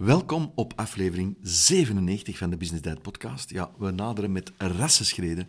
[0.00, 3.50] Welkom op aflevering 97 van de Business Dad podcast.
[3.50, 5.48] Ja, we naderen met rassenschreden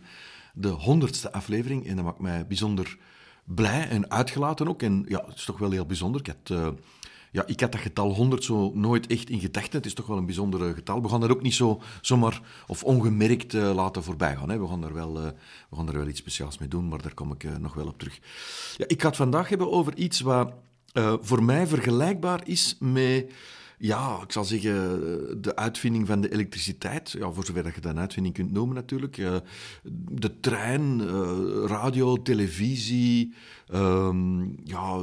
[0.54, 2.98] de honderdste aflevering en dat maakt mij bijzonder
[3.44, 4.82] blij en uitgelaten ook.
[4.82, 6.20] En ja, het is toch wel heel bijzonder.
[6.20, 6.68] Ik had, uh,
[7.30, 9.76] ja, ik had dat getal 100 zo nooit echt in gedachten.
[9.76, 11.02] Het is toch wel een bijzonder getal.
[11.02, 14.50] We gaan dat ook niet zo zomaar of ongemerkt uh, laten voorbij gaan.
[14.50, 14.58] Hè.
[14.58, 15.12] We, gaan er wel,
[15.70, 17.98] we gaan er wel iets speciaals mee doen, maar daar kom ik nog wel op
[17.98, 18.18] terug.
[18.76, 20.52] Ja, ik ga het vandaag hebben over iets wat
[21.20, 23.32] voor mij vergelijkbaar is met
[23.82, 27.10] ja, ik zal zeggen, de uitvinding van de elektriciteit.
[27.10, 29.18] Ja, voor zover dat je dat een uitvinding kunt noemen natuurlijk.
[29.18, 29.36] Eh,
[30.10, 31.30] de trein, eh,
[31.66, 33.34] radio, televisie.
[33.68, 35.00] Ehm, ja,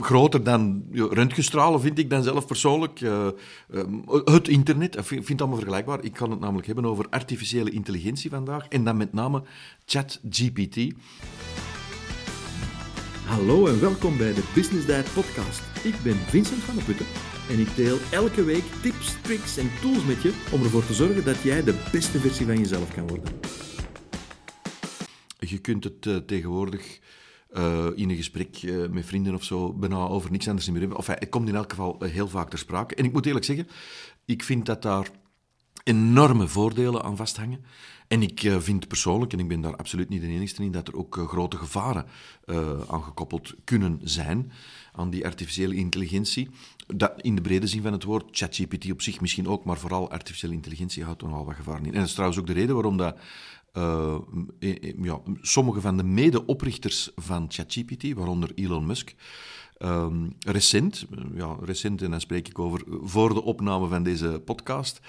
[0.00, 3.00] groter dan röntgenstralen vind ik dan zelf persoonlijk.
[4.24, 6.04] Het internet, ik vind het allemaal vergelijkbaar.
[6.04, 8.68] Ik kan het namelijk hebben over artificiële intelligentie vandaag.
[8.68, 9.42] En dan met name
[9.84, 10.94] ChatGPT.
[13.24, 15.62] Hallo en welkom bij de Business Diet podcast.
[15.82, 17.06] Ik ben Vincent van der Putten
[17.48, 21.24] en ik deel elke week tips, tricks en tools met je om ervoor te zorgen
[21.24, 23.32] dat jij de beste versie van jezelf kan worden.
[25.38, 26.98] Je kunt het uh, tegenwoordig
[27.56, 30.98] uh, in een gesprek uh, met vrienden of zo bijna over niks anders meer hebben.
[30.98, 32.94] Of het komt in elk geval heel vaak ter sprake.
[32.94, 33.68] En ik moet eerlijk zeggen,
[34.24, 35.10] ik vind dat daar
[35.86, 37.64] enorme voordelen aan vasthangen.
[38.08, 40.88] En ik uh, vind persoonlijk, en ik ben daar absoluut niet de enige in, dat
[40.88, 42.06] er ook uh, grote gevaren
[42.46, 44.52] uh, aan gekoppeld kunnen zijn
[44.92, 46.48] aan die artificiële intelligentie.
[46.86, 50.10] Dat, in de brede zin van het woord, ChatGPT op zich misschien ook, maar vooral
[50.10, 51.92] artificiële intelligentie houdt nogal wat gevaren in.
[51.92, 53.16] En dat is trouwens ook de reden waarom dat,
[55.02, 59.14] ja, sommige van de medeoprichters van ChatGPT, waaronder Elon Musk,
[59.82, 65.00] Um, recent, ja, recent, en dan spreek ik over voor de opname van deze podcast,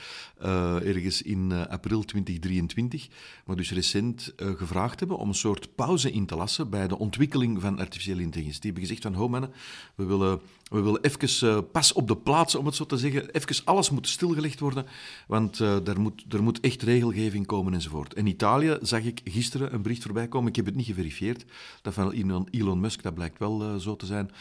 [0.44, 3.08] uh, ergens in uh, april 2023,
[3.46, 6.98] maar dus recent uh, gevraagd hebben om een soort pauze in te lassen bij de
[6.98, 8.62] ontwikkeling van artificiële intelligentie.
[8.62, 9.52] Die hebben gezegd van, ho mannen,
[9.96, 13.66] we willen, we willen even pas op de plaats, om het zo te zeggen, even
[13.66, 14.86] alles moet stilgelegd worden,
[15.28, 18.14] want er, moet, er moet echt regelgeving komen enzovoort.
[18.14, 21.46] In Italië zag ik gisteren een bericht voorbij komen, ik heb het niet geverifieerd,
[21.82, 22.12] dat van
[22.52, 24.32] Elon Musk, dat blijkt wel zo te zijn,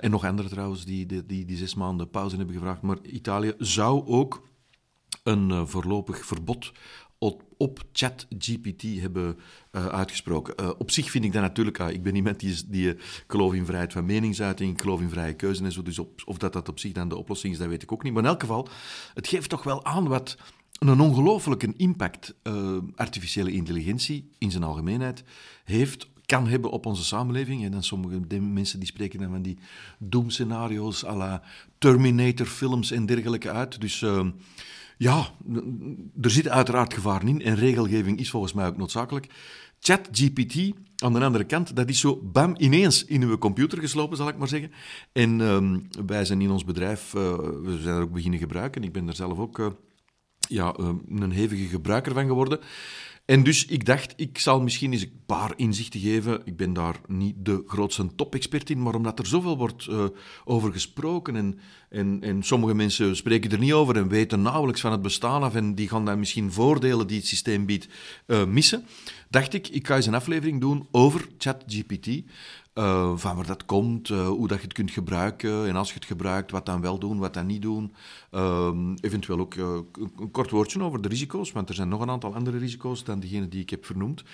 [0.00, 3.54] en nog anderen trouwens, die, die, die, die zes maanden pauze hebben gevraagd, maar Italië
[3.58, 4.42] zou ook
[5.24, 6.72] een uh, voorlopig verbod
[7.56, 9.38] op, ChatGPT hebben
[9.72, 10.54] uh, uitgesproken.
[10.60, 12.96] Uh, op zich vind ik dat natuurlijk, ik ben iemand die, die
[13.26, 16.68] geloof in vrijheid van meningsuiting, geloof in vrije keuze en zo, dus of dat dat
[16.68, 18.12] op zich dan de oplossing is, dat weet ik ook niet.
[18.12, 18.68] Maar in elk geval,
[19.14, 20.36] het geeft toch wel aan wat
[20.78, 22.34] een ongelooflijke impact
[22.94, 25.24] artificiële intelligentie in zijn algemeenheid
[25.64, 27.64] heeft kan hebben op onze samenleving.
[27.64, 29.58] En dan sommige mensen die spreken dan van die
[29.98, 31.42] doemscenario's à la
[31.78, 33.80] Terminator-films en dergelijke uit.
[33.80, 34.04] Dus
[34.96, 35.30] ja,
[36.20, 39.26] er zit uiteraard gevaar in en regelgeving is volgens mij ook noodzakelijk.
[39.80, 44.28] ChatGPT, aan de andere kant, dat is zo bam ineens in uw computer geslopen, zal
[44.28, 44.70] ik maar zeggen.
[45.12, 48.82] En uh, wij zijn in ons bedrijf, uh, we zijn er ook beginnen gebruiken.
[48.82, 49.66] Ik ben er zelf ook uh,
[50.48, 50.74] ja,
[51.08, 52.60] een hevige gebruiker van geworden.
[53.24, 56.42] En dus ik dacht, ik zal misschien eens een paar inzichten geven.
[56.44, 60.04] Ik ben daar niet de grootste top-expert in, maar omdat er zoveel wordt uh,
[60.44, 61.58] over gesproken en,
[61.88, 65.54] en, en sommige mensen spreken er niet over en weten nauwelijks van het bestaan af
[65.54, 67.88] en die gaan dan misschien voordelen die het systeem biedt
[68.26, 68.84] uh, missen,
[69.30, 72.22] dacht ik, ik ga eens een aflevering doen over ChatGPT.
[72.78, 75.94] Uh, van waar dat komt, uh, hoe dat je het kunt gebruiken en als je
[75.94, 77.94] het gebruikt, wat dan wel doen, wat dan niet doen.
[78.32, 78.70] Uh,
[79.00, 79.78] eventueel ook uh,
[80.18, 83.20] een kort woordje over de risico's, want er zijn nog een aantal andere risico's dan
[83.20, 84.24] diegene die ik heb vernoemd,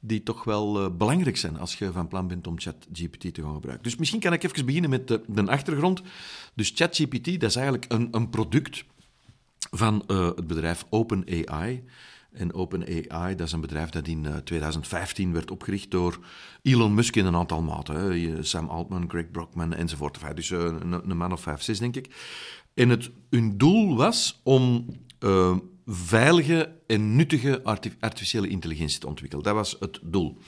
[0.00, 3.84] die toch wel belangrijk zijn als je van plan bent om ChatGPT te gaan gebruiken.
[3.84, 6.02] Dus misschien kan ik even beginnen met de, de achtergrond.
[6.54, 8.84] Dus ChatGPT, dat is eigenlijk een, een product
[9.70, 11.82] van het bedrijf OpenAI.
[12.38, 16.18] En OpenAI, dat is een bedrijf dat in 2015 werd opgericht door
[16.62, 18.44] Elon Musk in een aantal maten.
[18.46, 20.36] Sam Altman, Greg Brockman enzovoort.
[20.36, 22.14] Dus een, een man of vijf, zes, denk ik.
[22.74, 24.86] En het, hun doel was om
[25.20, 25.56] uh,
[25.86, 27.62] veilige en nuttige
[28.00, 29.44] artificiële intelligentie te ontwikkelen.
[29.44, 30.38] Dat was het doel.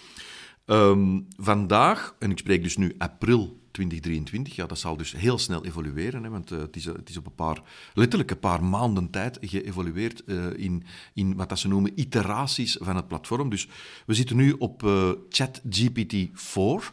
[0.66, 4.56] Um, vandaag, en ik spreek dus nu april 2023.
[4.56, 7.26] Ja, dat zal dus heel snel evolueren, hè, want uh, het, is, het is op
[7.26, 7.62] een paar,
[7.94, 10.84] letterlijk een paar maanden tijd geëvolueerd uh, in,
[11.14, 13.50] in wat dat ze noemen iteraties van het platform.
[13.50, 13.68] Dus
[14.06, 16.90] we zitten nu op uh, ChatGPT 4.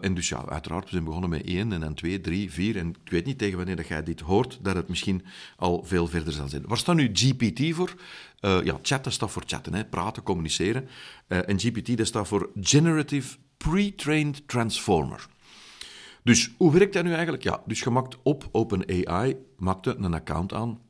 [0.00, 2.76] en dus ja, uiteraard, we zijn begonnen met 1 en dan 2, 3, 4.
[2.76, 5.24] En ik weet niet tegen wanneer dat jij dit hoort, dat het misschien
[5.56, 6.66] al veel verder zal zijn.
[6.66, 7.94] Waar staat nu GPT voor?
[8.40, 10.88] ja, chat dat staat voor chatten, hè, praten, communiceren.
[11.28, 15.28] en GPT dat staat voor Generative Pre-trained Transformer.
[16.28, 17.42] Dus hoe werkt dat nu eigenlijk?
[17.42, 20.80] Ja, dus je maakt op OpenAI maakte een account aan,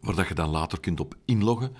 [0.00, 1.72] waar dat je dan later kunt op inloggen.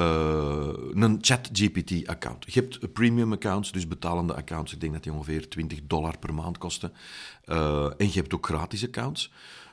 [0.00, 2.44] Uh, een ChatGPT-account.
[2.52, 4.72] Je hebt premium accounts, dus betalende accounts.
[4.72, 6.92] Ik denk dat die ongeveer 20 dollar per maand kosten.
[7.46, 9.30] Uh, en je hebt ook gratis accounts.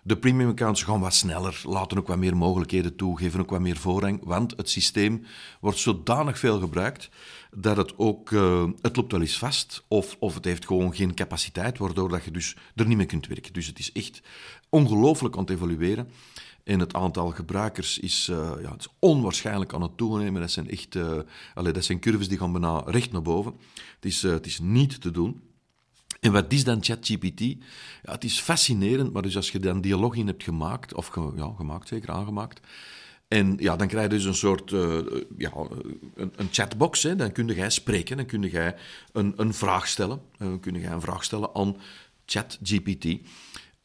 [0.08, 3.60] De premium accounts gaan wat sneller, laten ook wat meer mogelijkheden toe, geven ook wat
[3.60, 5.26] meer voorrang, want het systeem
[5.60, 7.10] wordt zodanig veel gebruikt
[7.52, 11.14] dat het ook, uh, het loopt wel eens vast, of, of het heeft gewoon geen
[11.14, 13.54] capaciteit, waardoor dat je dus er niet mee kunt werken.
[13.54, 14.22] Dus het is echt
[14.70, 16.10] ongelooflijk aan het evolueren.
[16.68, 20.42] En het aantal gebruikers is, uh, ja, het is onwaarschijnlijk aan het toenemen.
[20.42, 21.20] Dat zijn echt, uh,
[21.54, 23.54] dat zijn curves die gaan bijna recht naar boven.
[23.96, 25.42] Het is, het is niet te doen.
[26.20, 27.40] En wat is dan ChatGPT?
[28.04, 31.54] Ja, het is fascinerend, maar dus als je dan die login hebt gemaakt, of ja,
[31.58, 32.60] gemaakt zeker, aangemaakt,
[33.28, 34.70] en ja, dan krijg je dus een soort
[35.38, 35.52] ja,
[36.16, 37.04] een, een, chatbox.
[37.04, 37.16] Hè.
[37.16, 38.76] Dan kun je spreken, dan kun je
[39.12, 40.22] een, een vraag stellen.
[40.38, 41.78] Dan kun je een vraag stellen aan
[42.26, 43.06] ChatGPT.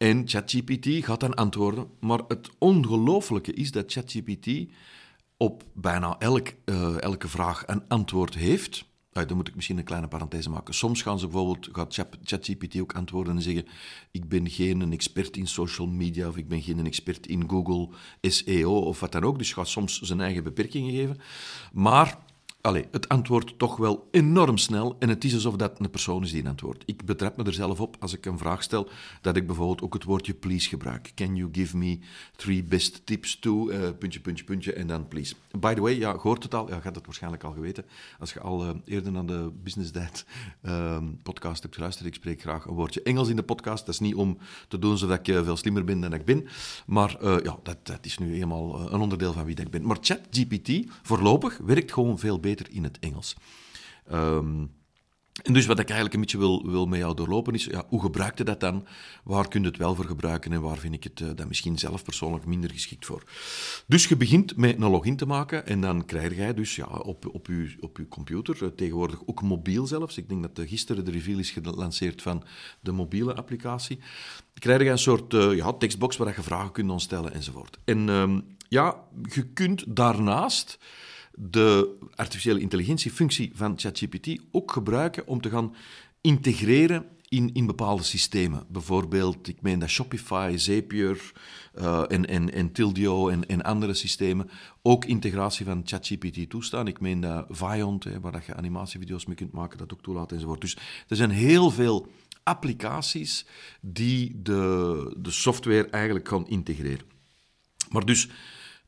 [0.03, 1.87] En ChatGPT gaat dan antwoorden.
[2.01, 4.67] Maar het ongelooflijke is dat ChatGPT
[5.37, 8.85] op bijna elk, uh, elke vraag een antwoord heeft.
[9.13, 10.75] Ah, dan moet ik misschien een kleine parenthese maken.
[10.75, 13.67] Soms gaan ze bijvoorbeeld, gaat ChatGPT ook antwoorden en zeggen:
[14.11, 17.89] Ik ben geen expert in social media of ik ben geen expert in Google
[18.21, 19.39] SEO of wat dan ook.
[19.39, 21.19] Dus gaat soms zijn eigen beperkingen geven.
[21.73, 22.19] Maar
[22.63, 26.33] Allee, het antwoordt toch wel enorm snel en het is alsof dat een persoon is
[26.33, 26.83] die antwoordt.
[26.87, 28.89] Ik betrap me er zelf op als ik een vraag stel
[29.21, 31.13] dat ik bijvoorbeeld ook het woordje please gebruik.
[31.15, 31.99] Can you give me
[32.37, 35.35] three best tips to, uh, puntje, puntje, puntje en dan please.
[35.59, 37.85] By the way, ja, hoort het al, ja, je had het waarschijnlijk al geweten,
[38.19, 40.25] als je al uh, eerder naar de Business Dad
[40.63, 43.87] uh, podcast hebt geluisterd, ik spreek graag een woordje Engels in de podcast.
[43.87, 44.39] Dat is niet om
[44.69, 46.47] te doen zodat ik uh, veel slimmer ben dan ik ben,
[46.87, 49.87] maar ja, dat, is nu eenmaal een onderdeel van wie ik ben.
[49.87, 53.37] Maar ChatGPT, voorlopig, werkt gewoon veel beter in het Engels.
[54.13, 54.71] Um,
[55.43, 58.01] en dus wat ik eigenlijk een beetje wil, wil met jou doorlopen is, ja, hoe
[58.01, 58.87] gebruik je dat dan?
[59.25, 61.79] Waar kun je het wel voor gebruiken en waar vind ik het uh, dan misschien
[61.79, 63.23] zelf persoonlijk minder geschikt voor?
[63.87, 67.27] Dus je begint met een login te maken en dan krijg je dus ja, op,
[67.35, 71.05] op, je, op je computer, uh, tegenwoordig ook mobiel zelfs, ik denk dat uh, gisteren
[71.05, 72.45] de reveal is gelanceerd van
[72.81, 73.99] de mobiele applicatie,
[74.55, 77.79] krijg je een soort ja, tekstbox waar je vragen kunt stellen enzovoort.
[77.85, 80.79] En um, ja, je kunt daarnaast
[81.35, 85.75] de artificiële intelligentiefunctie van ChatGPT ook gebruiken om te gaan
[86.21, 88.65] integreren in, in bepaalde systemen.
[88.69, 91.33] Bijvoorbeeld, ik meen dat Shopify, Zapier
[91.79, 94.51] uh, en, en, en Tildio en, en andere systemen
[94.83, 96.87] ook integratie van ChatGPT toestaan.
[96.87, 100.61] Ik meen dat Viont, hè, waar je animatievideo's mee kunt maken, dat ook toelaat enzovoort.
[100.61, 100.77] Dus
[101.09, 102.07] er zijn heel veel
[102.43, 103.47] applicaties
[103.81, 107.07] die de, de software eigenlijk gaan integreren.
[107.91, 108.29] Maar dus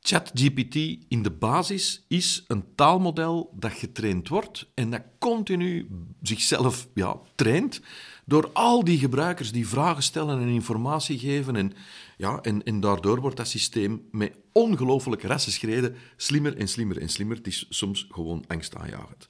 [0.06, 0.74] ChatGPT
[1.08, 5.88] in de basis is een taalmodel dat getraind wordt en dat continu
[6.22, 7.80] zichzelf ja, traint
[8.24, 11.56] door al die gebruikers die vragen stellen en informatie geven.
[11.56, 11.72] En,
[12.16, 17.36] ja, en, en daardoor wordt dat systeem met ongelooflijke rassenschreden slimmer en slimmer en slimmer.
[17.36, 19.28] Het is soms gewoon angstaanjagend.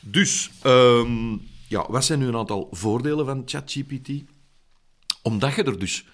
[0.00, 4.10] Dus, um, ja, wat zijn nu een aantal voordelen van ChatGPT?
[5.22, 6.06] Omdat je er dus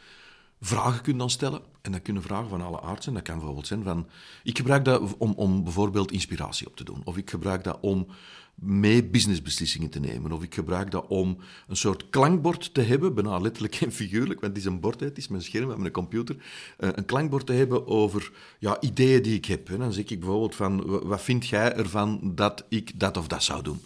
[0.60, 1.62] vragen kunt dan stellen.
[1.88, 3.14] En dat kunnen vragen van alle zijn.
[3.14, 4.06] Dat kan bijvoorbeeld zijn van...
[4.42, 7.00] Ik gebruik dat om, om bijvoorbeeld inspiratie op te doen.
[7.04, 8.06] Of ik gebruik dat om
[8.54, 10.32] mee businessbeslissingen te nemen.
[10.32, 11.38] Of ik gebruik dat om
[11.68, 15.18] een soort klankbord te hebben, bijna letterlijk en figuurlijk, want het is een bord, het
[15.18, 16.36] is mijn scherm met mijn computer,
[16.76, 19.68] eh, een klankbord te hebben over ja, ideeën die ik heb.
[19.78, 23.62] Dan zeg ik bijvoorbeeld van, wat vind jij ervan dat ik dat of dat zou
[23.62, 23.80] doen?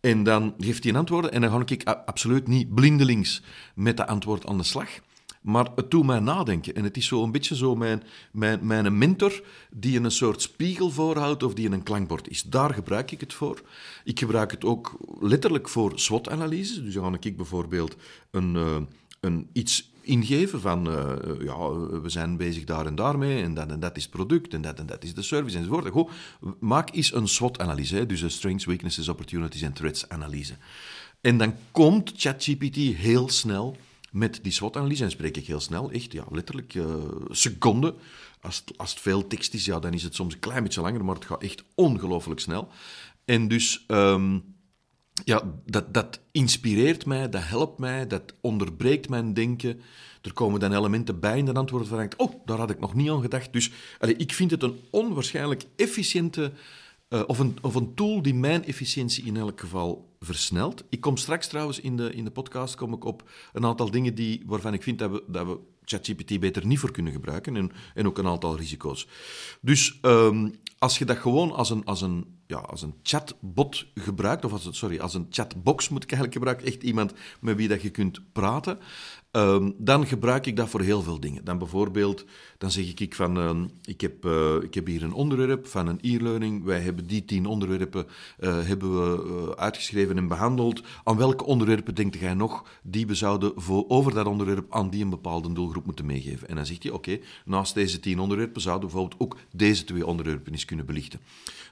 [0.00, 3.42] En dan geeft hij een antwoord en dan ga ik absoluut niet blindelings
[3.74, 4.88] met dat antwoord aan de slag.
[5.44, 6.74] Maar het doet mij nadenken.
[6.74, 8.02] En het is zo een beetje zo mijn,
[8.32, 12.42] mijn, mijn mentor die een soort spiegel voorhoudt of die een klankbord is.
[12.42, 13.62] Daar gebruik ik het voor.
[14.04, 16.82] Ik gebruik het ook letterlijk voor SWOT-analyses.
[16.82, 17.96] Dus dan ga ik bijvoorbeeld
[18.30, 18.76] een, uh,
[19.20, 23.80] een iets ingeven van uh, ja, we zijn bezig daar en daarmee en dat en
[23.80, 25.88] dat is het product en dat en dat is de service enzovoort.
[25.88, 26.10] Goed,
[26.58, 30.54] maak eens een SWOT-analyse, dus een Strengths, Weaknesses, Opportunities en Threats-analyse.
[31.20, 33.76] En dan komt ChatGPT heel snel
[34.14, 35.04] met die SWOT-analyse.
[35.04, 36.94] En spreek ik heel snel, echt, ja, letterlijk uh,
[37.28, 37.94] seconden.
[38.40, 40.80] Als het, als het veel tekst is, ja, dan is het soms een klein beetje
[40.80, 42.68] langer, maar het gaat echt ongelooflijk snel.
[43.24, 44.56] En dus, um,
[45.24, 49.80] ja, dat, dat inspireert mij, dat helpt mij, dat onderbreekt mijn denken.
[50.22, 52.94] Er komen dan elementen bij in de antwoord waar ik oh, daar had ik nog
[52.94, 53.52] niet aan gedacht.
[53.52, 53.70] Dus
[54.16, 56.52] ik vind het een onwaarschijnlijk efficiënte
[57.14, 60.84] uh, of, een, of een tool die mijn efficiëntie in elk geval versnelt.
[60.88, 64.14] Ik kom straks trouwens in de, in de podcast kom ik op een aantal dingen
[64.14, 67.70] die, waarvan ik vind dat we, dat we ChatGPT beter niet voor kunnen gebruiken en,
[67.94, 69.08] en ook een aantal risico's.
[69.60, 74.44] Dus um, als je dat gewoon als een, als een, ja, als een chatbot gebruikt,
[74.44, 77.82] of als, sorry, als een chatbox moet ik eigenlijk gebruiken, echt iemand met wie dat
[77.82, 78.78] je kunt praten,
[79.34, 81.44] Ehm, dan gebruik ik dat voor heel veel dingen.
[81.44, 82.24] Dan bijvoorbeeld,
[82.64, 85.98] dan zeg ik van, ehm, ik, heb, uh, ik heb hier een onderwerp van een
[86.00, 86.64] e-learning.
[86.64, 88.06] Wij hebben die tien onderwerpen
[88.40, 90.82] uh, hebben we uh, uitgeschreven en behandeld.
[91.02, 95.02] Aan welke onderwerpen denkt jij nog die we zouden voor, over dat onderwerp aan die
[95.02, 96.48] een bepaalde doelgroep moeten meegeven?
[96.48, 100.06] En dan zegt hij, oké, naast deze tien onderwerpen zouden we bijvoorbeeld ook deze twee
[100.06, 101.20] onderwerpen eens kunnen belichten.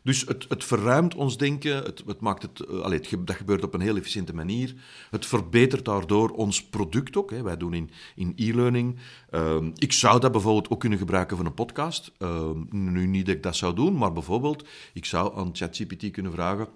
[0.02, 3.75] Dus het, het verruimt ons denken, het, het maakt het, allez, het, dat gebeurt op
[3.75, 4.75] een heel efficiënte manier.
[5.11, 7.30] Het verbetert daardoor ons product ook.
[7.30, 7.42] Hè.
[7.42, 8.99] Wij doen in, in e-learning.
[9.30, 12.12] Uh, ik zou dat bijvoorbeeld ook kunnen gebruiken voor een podcast.
[12.18, 16.32] Uh, nu niet dat ik dat zou doen, maar bijvoorbeeld, ik zou aan ChatGPT kunnen
[16.32, 16.68] vragen.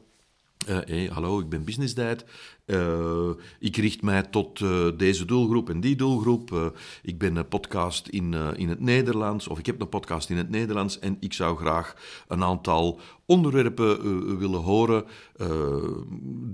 [0.88, 2.24] Uh, hallo, ik ben Business Dad.
[2.66, 6.72] Uh, ik richt mij tot uh, deze doelgroep en die doelgroep.
[7.02, 10.50] ik ben een podcast in, in het Nederlands, of ik heb een podcast in het
[10.50, 11.94] Nederlands en ik zou graag
[12.28, 15.04] een aantal onderwerpen willen horen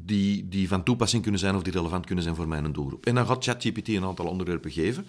[0.05, 3.07] die, die van toepassing kunnen zijn of die relevant kunnen zijn voor mijn doelgroep.
[3.07, 5.07] En dan gaat ChatGPT een aantal onderwerpen geven.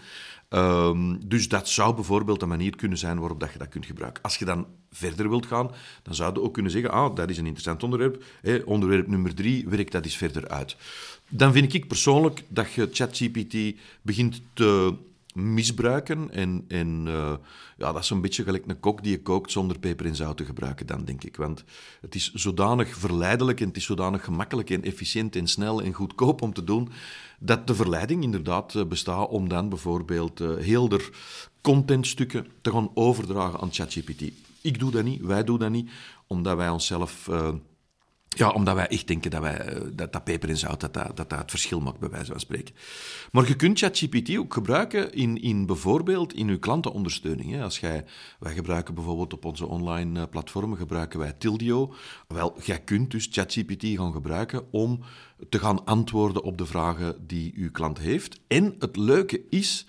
[0.55, 4.24] Um, dus dat zou bijvoorbeeld een manier kunnen zijn waarop dat je dat kunt gebruiken.
[4.24, 5.72] Als je dan verder wilt gaan,
[6.03, 8.24] dan zou je ook kunnen zeggen, ah, dat is een interessant onderwerp.
[8.41, 10.75] Hè, onderwerp nummer drie, werk dat eens verder uit.
[11.29, 14.93] Dan vind ik persoonlijk dat je ChatGPT begint te
[15.34, 16.32] misbruiken.
[16.68, 17.34] En, uh,
[17.78, 20.38] ja, dat is een beetje gelijk een kok die je kookt zonder peper en zout
[20.38, 21.36] te gebruiken, dan denk ik.
[21.36, 21.63] Want
[22.02, 26.42] het is zodanig verleidelijk en het is zodanig gemakkelijk en efficiënt en snel en goedkoop
[26.42, 26.90] om te doen,
[27.40, 31.10] dat de verleiding inderdaad eh, bestaat om dan bijvoorbeeld uh, heel er
[31.62, 34.22] contentstukken te gaan overdragen aan ChatGPT.
[34.62, 35.90] Ik doe dat niet, wij doen dat niet,
[36.28, 37.30] omdat wij onszelf...
[38.38, 41.32] ja, omdat wij echt denken dat, wij, dat, dat peper en zout dat, dat, dat,
[41.32, 42.75] het verschil maakt, bij wijze van spreken.
[43.32, 47.52] Maar je kunt ChatGPT ook gebruiken in, in bijvoorbeeld in uw klantenondersteuning.
[47.52, 47.63] Hè.
[47.63, 48.06] Als jij,
[48.40, 51.94] wij gebruiken bijvoorbeeld op onze online platformen gebruiken wij Tildio.
[52.28, 55.00] Wel, jij kunt dus ChatGPT gaan gebruiken om
[55.50, 58.40] te gaan antwoorden op de vragen die uw klant heeft.
[58.48, 59.86] En het leuke is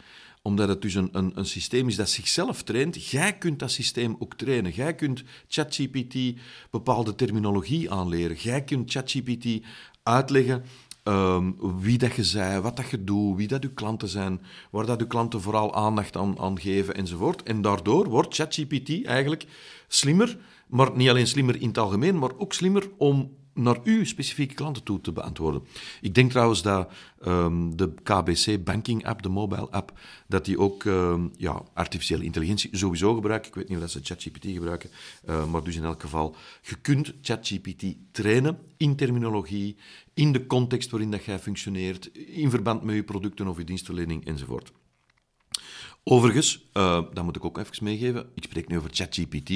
[0.47, 3.11] omdat het dus een, een, een, systeem is dat zichzelf traint.
[3.11, 4.73] Jij kunt dat systeem ook trainen.
[4.73, 8.37] Jij kunt ChatGPT bepaalde terminologie aanleren.
[8.37, 9.65] Jij kunt ChatGPT
[10.03, 10.65] uitleggen
[11.05, 14.87] um, wie dat je zei, wat dat je doet, wie dat je klanten zijn, waar
[14.87, 17.43] dat je klanten vooral aandacht aan, aan geven enzovoort.
[17.43, 19.47] En daardoor wordt ChatGPT eigenlijk
[19.89, 24.55] slimmer, maar niet alleen slimmer in het algemeen, maar ook slimmer om naar uw specifieke
[24.55, 25.63] klanten toe te beantwoorden.
[26.01, 26.93] Ik denk trouwens dat
[27.27, 32.77] um, de KBC Banking App, de mobile app, dat die ook um, ja, artificiële intelligentie
[32.77, 33.47] sowieso gebruikt.
[33.47, 34.91] Ik weet niet of ze ChatGPT gebruiken,
[35.29, 39.77] uh, maar dus in elk geval, je kunt ChatGPT trainen in terminologie,
[40.15, 44.27] in de context waarin dat jij functioneert, in verband met je producten of je dienstverlening
[44.27, 44.73] enzovoort.
[46.03, 49.51] Overigens, uh, dat moet ik ook even meegeven, ik spreek nu over ChatGPT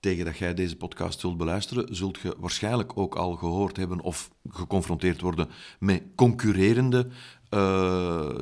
[0.00, 4.30] tegen dat jij deze podcast zult beluisteren, zult je waarschijnlijk ook al gehoord hebben of
[4.50, 5.48] geconfronteerd worden
[5.78, 7.08] met concurrerende
[7.50, 8.40] uh,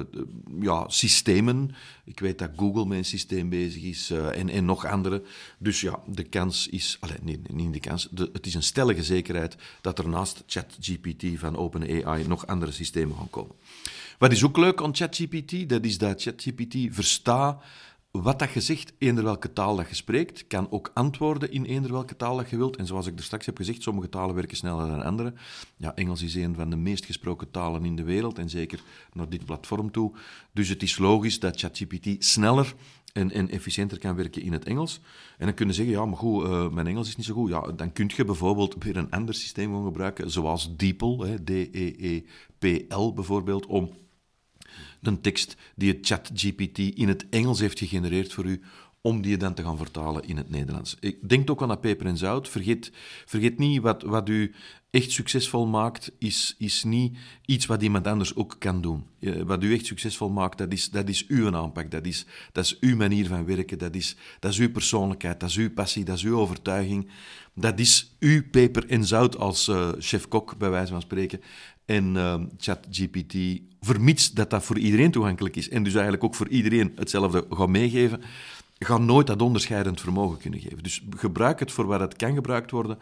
[0.60, 1.74] ja, systemen.
[2.04, 5.22] Ik weet dat Google met een systeem bezig is uh, en, en nog andere.
[5.58, 6.98] Dus ja, de kans is...
[7.22, 8.08] Nee, niet de kans.
[8.10, 13.16] De, het is een stellige zekerheid dat er naast ChatGPT van OpenAI nog andere systemen
[13.16, 13.54] gaan komen.
[14.18, 15.68] Wat is ook leuk aan ChatGPT?
[15.68, 17.62] Dat is dat ChatGPT verstaat
[18.22, 21.92] wat dat je zegt, eender welke taal dat je spreekt, kan ook antwoorden in eender
[21.92, 22.76] welke taal dat je wilt.
[22.76, 25.32] En zoals ik er straks heb gezegd, sommige talen werken sneller dan andere.
[25.76, 28.80] Ja, Engels is een van de meest gesproken talen in de wereld, en zeker
[29.12, 30.12] naar dit platform toe.
[30.52, 32.74] Dus het is logisch dat ChatGPT sneller
[33.12, 35.00] en, en efficiënter kan werken in het Engels.
[35.38, 37.50] En dan kunnen zeggen, ja, maar goed, uh, mijn Engels is niet zo goed.
[37.50, 43.66] Ja, dan kun je bijvoorbeeld weer een ander systeem gaan gebruiken, zoals DeepL, D-E-E-P-L bijvoorbeeld,
[43.66, 43.90] om
[45.06, 48.60] een tekst die het ChatGPT in het Engels heeft gegenereerd voor u,
[49.00, 50.96] om die dan te gaan vertalen in het Nederlands.
[51.00, 52.48] Ik denk ook aan dat peper en zout.
[52.48, 52.92] Vergeet,
[53.26, 54.54] vergeet niet, wat, wat u
[54.90, 59.04] echt succesvol maakt, is, is niet iets wat iemand anders ook kan doen.
[59.44, 62.78] Wat u echt succesvol maakt, dat is, dat is uw aanpak, dat is, dat is
[62.78, 66.16] uw manier van werken, dat is, dat is uw persoonlijkheid, dat is uw passie, dat
[66.16, 67.10] is uw overtuiging.
[67.54, 71.40] Dat is uw peper en zout als uh, chef-kok, bij wijze van spreken.
[71.84, 73.34] En uh, ChatGPT,
[73.84, 77.68] vermits dat dat voor iedereen toegankelijk is, en dus eigenlijk ook voor iedereen hetzelfde gaat
[77.68, 78.22] meegeven,
[78.78, 80.82] gaat nooit dat onderscheidend vermogen kunnen geven.
[80.82, 82.98] Dus gebruik het voor waar het kan gebruikt worden,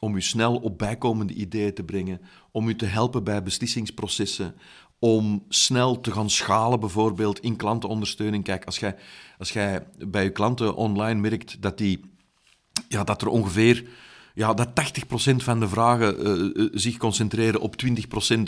[0.00, 4.54] om u snel op bijkomende ideeën te brengen, om u te helpen bij beslissingsprocessen,
[4.98, 8.44] om snel te gaan schalen, bijvoorbeeld in klantenondersteuning.
[8.44, 8.96] Kijk, als jij,
[9.38, 12.00] als jij bij je klanten online merkt dat, die,
[12.88, 13.88] ja, dat er ongeveer
[14.36, 17.88] ja, dat 80% van de vragen uh, zich concentreren op 20%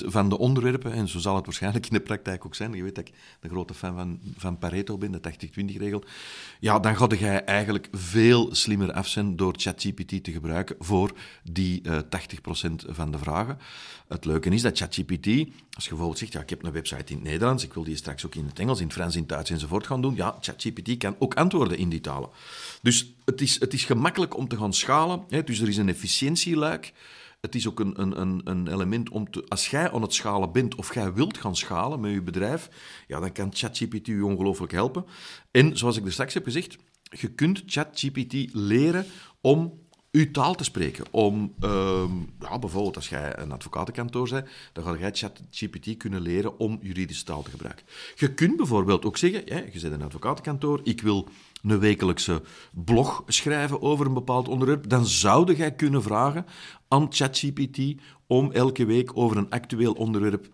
[0.04, 0.92] van de onderwerpen.
[0.92, 2.72] En zo zal het waarschijnlijk in de praktijk ook zijn.
[2.72, 6.02] Je weet dat ik de grote fan van, van Pareto ben, de 80-20-regel.
[6.60, 11.82] Ja, dan ga je eigenlijk veel slimmer af zijn door ChatGPT te gebruiken voor die
[11.82, 12.00] uh, 80%
[12.86, 13.58] van de vragen.
[14.08, 15.26] Het leuke is dat ChatGPT,
[15.72, 17.96] als je bijvoorbeeld zegt, ja, ik heb een website in het Nederlands, ik wil die
[17.96, 21.16] straks ook in het Engels, in Frans, in Duits enzovoort gaan doen, ja, ChatGPT kan
[21.18, 22.28] ook antwoorden in die talen.
[22.82, 25.24] Dus het is, het is gemakkelijk om te gaan schalen.
[25.28, 25.44] Hè?
[25.44, 26.92] Dus er is een efficiëntieluik.
[27.40, 29.44] Het is ook een, een, een element om te...
[29.48, 32.68] Als jij aan het schalen bent of jij wilt gaan schalen met je bedrijf,
[33.06, 35.04] ja, dan kan ChatGPT je ongelooflijk helpen.
[35.50, 39.06] En zoals ik er straks heb gezegd, je kunt ChatGPT leren
[39.40, 41.04] om uw taal te spreken.
[41.10, 42.04] Om, uh,
[42.40, 47.24] ja, bijvoorbeeld als jij een advocatenkantoor bent, dan ga jij ChatGPT kunnen leren om juridische
[47.24, 47.86] taal te gebruiken.
[48.14, 51.28] Je kunt bijvoorbeeld ook zeggen, ja, je zit een advocatenkantoor, ik wil
[51.62, 56.46] een wekelijkse blog schrijven over een bepaald onderwerp, dan zou jij kunnen vragen
[56.88, 60.48] aan ChatGPT om elke week over een actueel onderwerp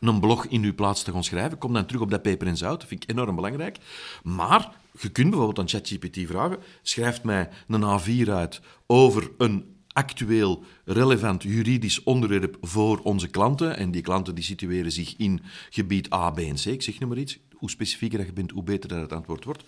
[0.00, 1.58] een blog in uw plaats te gaan schrijven.
[1.58, 2.80] Kom dan terug op dat paper en zout.
[2.80, 3.78] Dat vind ik enorm belangrijk.
[4.22, 10.62] Maar je kunt bijvoorbeeld aan ChatGPT vragen: schrijf mij een A4 uit over een actueel,
[10.84, 13.76] relevant juridisch onderwerp voor onze klanten.
[13.76, 16.64] En die klanten die situeren zich in gebied A, B en C.
[16.64, 17.38] Ik zeg nu maar iets.
[17.52, 19.64] Hoe specifieker je bent, hoe beter dat het antwoord wordt.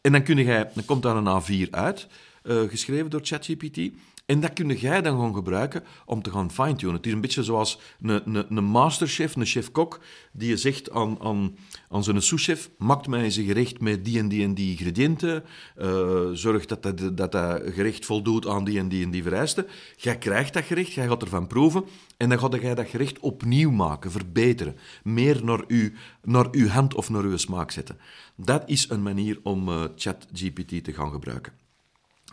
[0.00, 2.06] En dan, kun jij, dan komt daar een A4 uit,
[2.42, 3.90] uh, geschreven door ChatGPT.
[4.26, 6.94] En dat kun jij dan gewoon gebruiken om te gaan fine-tunen.
[6.94, 10.00] Het is een beetje zoals een, een, een masterchef, een chef-kok,
[10.32, 11.56] die je zegt aan, aan,
[11.88, 15.44] aan zijn souschef, maak mij een gerecht met die en die en die ingrediënten,
[15.78, 19.66] uh, zorg dat dat, dat dat gerecht voldoet aan die en die en die vereisten.
[19.96, 21.84] Jij krijgt dat gerecht, jij gaat ervan proeven
[22.16, 25.90] en dan ga jij dat gerecht opnieuw maken, verbeteren, meer naar uw,
[26.22, 27.98] naar uw hand of naar uw smaak zetten.
[28.36, 31.52] Dat is een manier om uh, ChatGPT te gaan gebruiken.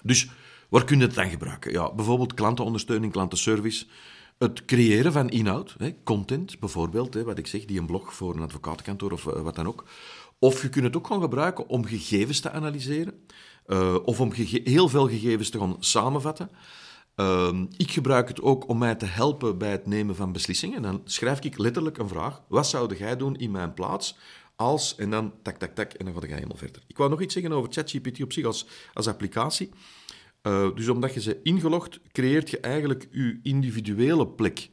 [0.04, 0.30] Dus
[0.74, 1.72] Waar kun je het dan gebruiken?
[1.72, 3.86] Ja, bijvoorbeeld klantenondersteuning, klantenservice.
[4.38, 9.12] Het creëren van inhoud, content bijvoorbeeld, wat ik zeg, die een blog voor een advocatenkantoor
[9.12, 9.86] of uh, wat dan ook.
[10.40, 13.14] Of je kunt het ook gaan gebruiken om gegevens te analyseren,
[13.68, 14.32] uh, of om
[14.64, 16.50] heel veel gegevens te gaan samenvatten.
[17.16, 20.82] Uh, ik gebruik het ook om mij te helpen bij het nemen van beslissingen.
[20.82, 22.42] Dan schrijf ik letterlijk een vraag.
[22.48, 24.18] Wat zou jij doen in mijn plaats
[24.56, 24.96] als...
[24.96, 26.84] En dan tak, tak, tak, en dan ga ik helemaal verder.
[26.88, 29.70] Ik wou nog iets zeggen over ChatGPT op zich als, als applicatie.
[30.48, 34.70] Uh, dus omdat je ze ingelogd, creëert je eigenlijk je individuele plek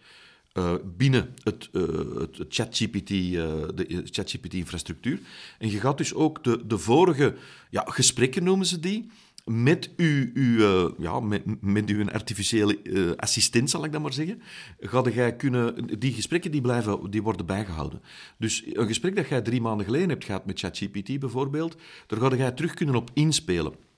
[0.55, 1.83] uh, binnen het, uh,
[2.19, 5.19] het ChatGPT, de ChatGPT-infrastructuur.
[5.59, 7.35] En je gaat dus ook de, de vorige
[7.71, 9.11] ja, gesprekken, noemen ze die,
[9.45, 14.43] met uw, uw, ja, met, met uw artificiële assistent, zal ik dat maar zeggen,
[14.81, 15.99] ga jij kunnen...
[15.99, 18.03] Die gesprekken die blijven, die worden bijgehouden.
[18.39, 22.37] Dus een gesprek dat jij drie maanden geleden hebt gehad met ChatGPT bijvoorbeeld, daar ga
[22.37, 23.90] jij terug kunnen op inspelen.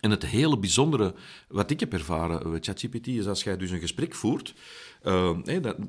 [0.00, 1.14] En het hele bijzondere
[1.48, 4.54] wat ik heb ervaren met ChatGPT is als jij dus een gesprek voert,
[5.02, 5.30] uh,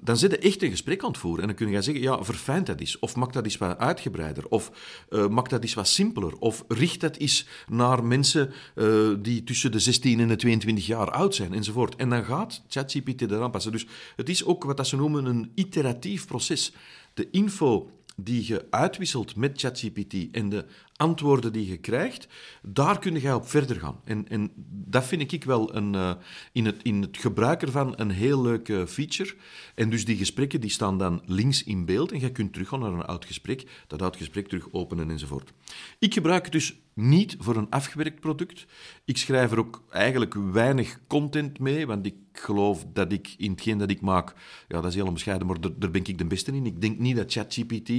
[0.02, 1.42] dan, zit je echt een gesprek aan het voeren.
[1.42, 3.00] En dan kun je zeggen, ja, verfijnd dat eens.
[3.00, 4.48] Of maak dat eens wat uitgebreider.
[4.48, 4.72] Of
[5.10, 6.38] uh, maak dat eens wat simpeler.
[6.38, 11.12] Of richt dat eens naar mensen uh, die tussen de 16 en de 22 jaar
[11.12, 11.96] oud zijn, enzovoort.
[11.96, 13.72] En dan gaat ChatGPT eraan passen.
[13.72, 16.74] Dus het is ook wat ze noemen een iteratief proces.
[17.14, 20.66] De info die je uitwisselt met ChatGPT en de
[20.98, 22.28] antwoorden die je krijgt,
[22.62, 24.00] daar kun je op verder gaan.
[24.04, 26.12] En, en dat vind ik wel een, uh,
[26.52, 29.36] in, het, in het gebruik ervan een heel leuke feature.
[29.76, 32.94] En dus die gesprekken die staan dan links in beeld en je kunt teruggaan naar
[32.94, 35.54] een oud gesprek, dat oud gesprek terug openen enzovoort.
[36.00, 38.66] Ik gebruik het dus niet voor een afgewerkt product.
[39.06, 43.78] Ik schrijf er ook eigenlijk weinig content mee, want ik geloof dat ik in hetgeen
[43.78, 44.34] dat ik maak,
[44.68, 46.66] ja, dat is heel bescheiden, maar daar ben ik de beste in.
[46.66, 47.92] Ik denk niet dat ChatGPT,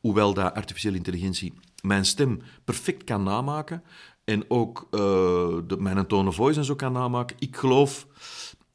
[0.00, 1.52] hoewel dat artificiële intelligentie
[1.84, 3.82] mijn stem perfect kan namaken
[4.24, 5.00] en ook uh,
[5.66, 7.36] de, mijn tone of voice en zo kan namaken.
[7.38, 8.06] Ik geloof...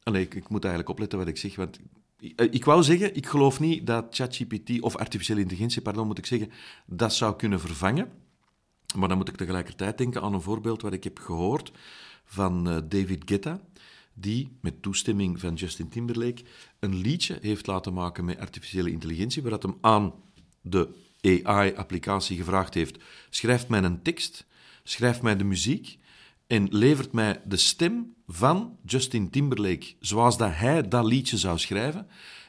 [0.04, 1.80] Allee, ik, moet eigenlijk opletten wat ik zeg, want
[2.20, 6.26] ik, ik wou zeggen, ik geloof niet dat ChatGPT, of artificiële intelligentie, pardon, moet ik
[6.26, 6.52] zeggen,
[6.86, 8.12] dat zou kunnen vervangen.
[8.96, 11.72] Maar dan moet ik tegelijkertijd denken aan een voorbeeld wat ik heb gehoord
[12.24, 13.60] van uh, David Guetta,
[14.14, 16.44] die met toestemming van Justin Timberlake
[16.80, 20.14] een liedje heeft laten maken met artificiële intelligentie, waar dat hem aan
[20.62, 20.90] de
[21.22, 22.98] AI-applicatie gevraagd heeft:
[23.30, 24.46] schrijf mij een tekst,
[24.84, 25.98] schrijf mij de muziek
[26.48, 32.08] en levert mij de stem van Justin Timberlake zoals dat hij dat liedje zou schrijven.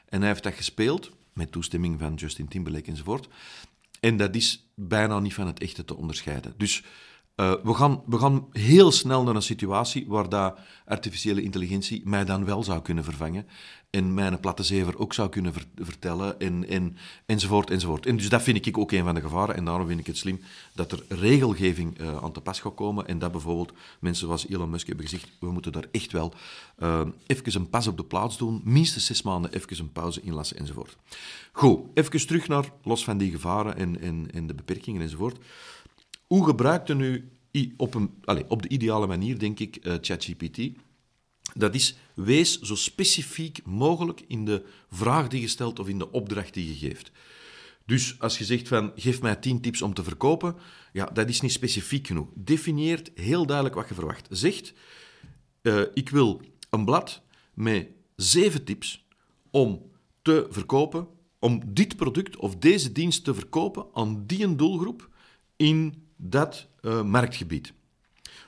[0.09, 3.29] En hij heeft dat gespeeld met toestemming van Justin Timberlake enzovoort.
[4.01, 6.55] En dat is bijna niet van het echte te onderscheiden.
[6.57, 6.83] Dus
[7.41, 12.25] Uh, we, gaan, we gaan heel snel naar een situatie waar dat artificiële intelligentie mij
[12.25, 13.47] dan wel zou kunnen vervangen
[13.91, 18.07] en mijn platte zever ook zou kunnen vertellen, en, en, enzovoort, enzovoort.
[18.07, 20.17] En dus dat vind ik ook een van de gevaren, en daarom vind ik het
[20.17, 20.41] slim
[20.73, 24.71] dat er regelgeving uh, aan te pas gaat komen, en dat bijvoorbeeld mensen zoals Elon
[24.71, 26.35] Musk hebben gezegd, we moeten daar echt wel
[26.79, 30.57] uh, even een pas op de plaats doen, minstens zes maanden even een pauze inlassen,
[30.57, 30.97] enzovoort.
[31.53, 35.39] Goed, even terug naar, los van die gevaren en, en, en de beperkingen enzovoort.
[36.31, 37.31] Hoe gebruikt u nu
[37.77, 40.71] op, een, allez, op de ideale manier, denk ik, uh, ChatGPT?
[41.55, 46.11] Dat is, wees zo specifiek mogelijk in de vraag die je stelt of in de
[46.11, 47.11] opdracht die je geeft.
[47.87, 50.57] Dus als je zegt van, geef mij 10 tips om te verkopen,
[50.93, 52.29] ja, dat is niet specifiek genoeg.
[52.35, 54.27] Definieert heel duidelijk wat je verwacht.
[54.31, 54.73] Zegt,
[55.63, 56.41] uh, ik wil
[56.71, 57.23] een blad
[57.55, 59.07] met 7 tips
[59.51, 59.91] om
[60.23, 65.09] te verkopen, om dit product of deze dienst te verkopen aan die doelgroep
[65.57, 67.73] in dat uh, marktgebied.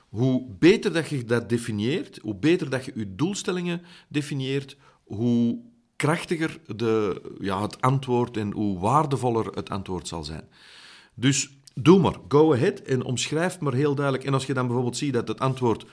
[0.09, 5.59] Hoe beter dat je dat definieert, hoe beter dat je je doelstellingen definieert, hoe
[5.95, 10.47] krachtiger de, ja, het antwoord en hoe waardevoller het antwoord zal zijn.
[11.13, 14.25] Dus doe maar, go ahead en omschrijf maar heel duidelijk.
[14.25, 15.85] En als je dan bijvoorbeeld ziet dat het antwoord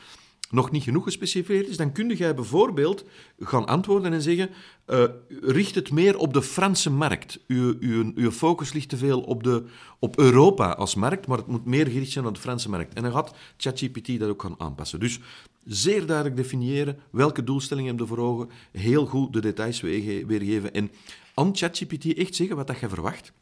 [0.50, 3.04] nog niet genoeg gespecificeerd is, dan kun je bijvoorbeeld
[3.38, 4.50] gaan antwoorden en zeggen:
[4.86, 5.04] uh,
[5.40, 7.40] richt het meer op de Franse markt.
[7.46, 9.64] Uw, uw, uw focus ligt te veel op, de,
[9.98, 12.94] op Europa als markt, maar het moet meer gericht zijn op de Franse markt.
[12.94, 15.00] En dan gaat ChatGPT dat ook gaan aanpassen.
[15.00, 15.20] Dus
[15.64, 20.90] zeer duidelijk definiëren welke doelstellingen hebben voor ogen, heel goed de details weergeven en
[21.34, 23.32] aan ChatGPT echt zeggen wat dat je verwacht.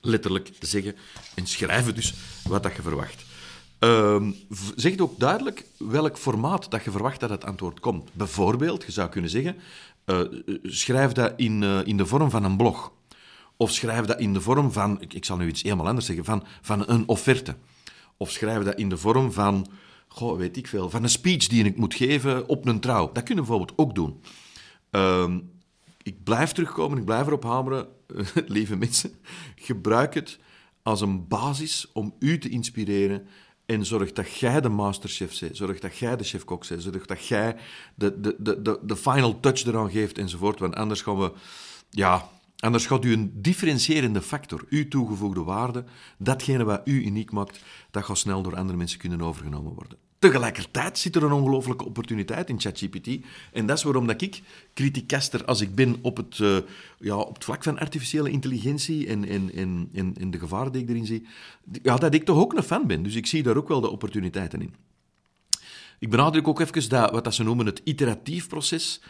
[0.00, 0.94] Letterlijk zeggen
[1.34, 2.14] en schrijven dus
[2.48, 3.25] wat dat je verwacht.
[3.80, 4.22] Uh,
[4.76, 8.10] zeg ook duidelijk welk formaat dat je verwacht dat het antwoord komt.
[8.12, 9.56] Bijvoorbeeld, je zou kunnen zeggen,
[10.06, 10.20] uh,
[10.62, 12.92] schrijf dat in, uh, in de vorm van een blog.
[13.56, 16.44] Of schrijf dat in de vorm van, ik, zal nu iets helemaal anders zeggen, van,
[16.62, 17.56] van een offerte.
[18.16, 19.66] Of schrijf dat in de vorm van,
[20.08, 23.12] goh, weet ik veel, van een speech die ik moet geven op een trouw.
[23.12, 24.20] Dat kunnen we bijvoorbeeld ook doen.
[24.90, 25.34] Uh,
[26.02, 27.88] ik blijf terugkomen, ik blijf erop hameren,
[28.46, 29.10] lieve mensen.
[29.56, 30.38] Gebruik het
[30.82, 33.26] als een basis om u te inspireren
[33.66, 35.56] en zorg dat jij de masterchef bent.
[35.56, 36.82] Zorg dat jij de chef-kok bent.
[36.82, 37.56] Zorg dat jij
[37.94, 40.58] de, de, de, de, final touch eraan geeft enzovoort.
[40.58, 41.32] Want anders gaan we...
[41.90, 45.84] Ja, anders gaat u een differentiërende factor, uw toegevoegde waarde,
[46.18, 49.98] datgene wat u uniek maakt, dat gaat snel door andere mensen kunnen overgenomen worden.
[50.18, 53.08] Tegelijkertijd zit er een ongelooflijke opportuniteit in ChatGPT.
[53.52, 54.42] En dat is waarom dat ik,
[54.74, 56.56] kritiekaster als ik ben op het, uh,
[56.98, 60.82] ja, op het vlak van artificiële intelligentie en, en, en, en, en de gevaren die
[60.82, 61.26] ik erin zie,
[61.82, 63.02] ja, dat ik toch ook een fan ben.
[63.02, 64.74] Dus ik zie daar ook wel de opportuniteiten in.
[65.98, 69.00] Ik benadruk ook even dat, wat dat ze noemen het iteratief proces.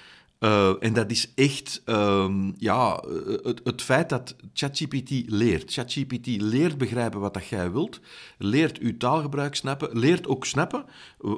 [0.41, 3.05] Uh, en dat is echt um, ja,
[3.43, 5.73] het, het, feit dat ChatGPT leert.
[5.73, 8.01] ChatGPT leert begrijpen wat dat jij wilt,
[8.39, 10.85] leert uw taalgebruik snappen, leert ook snappen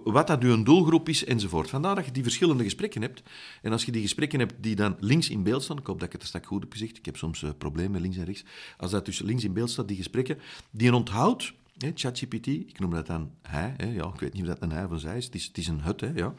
[0.05, 1.71] wat dat uw doelgroep is enzovoort.
[1.71, 3.23] Vandaar dat je die verschillende gesprekken hebt.
[3.63, 6.07] En als je die gesprekken hebt die dan links in beeld staan, ik hoop dat
[6.07, 8.45] ik het er straks goed heb gezegd, ik heb soms uh, problemen links en rechts.
[8.77, 10.39] Als dat dus links in beeld staat, die gesprekken,
[10.71, 13.75] die onthoudt ChatGPT, ik noem dat dan hij.
[13.79, 15.25] Ja, ik weet niet of dat een hij of zij is.
[15.25, 16.11] Het is, het is een hut, ja.
[16.15, 16.35] Uh,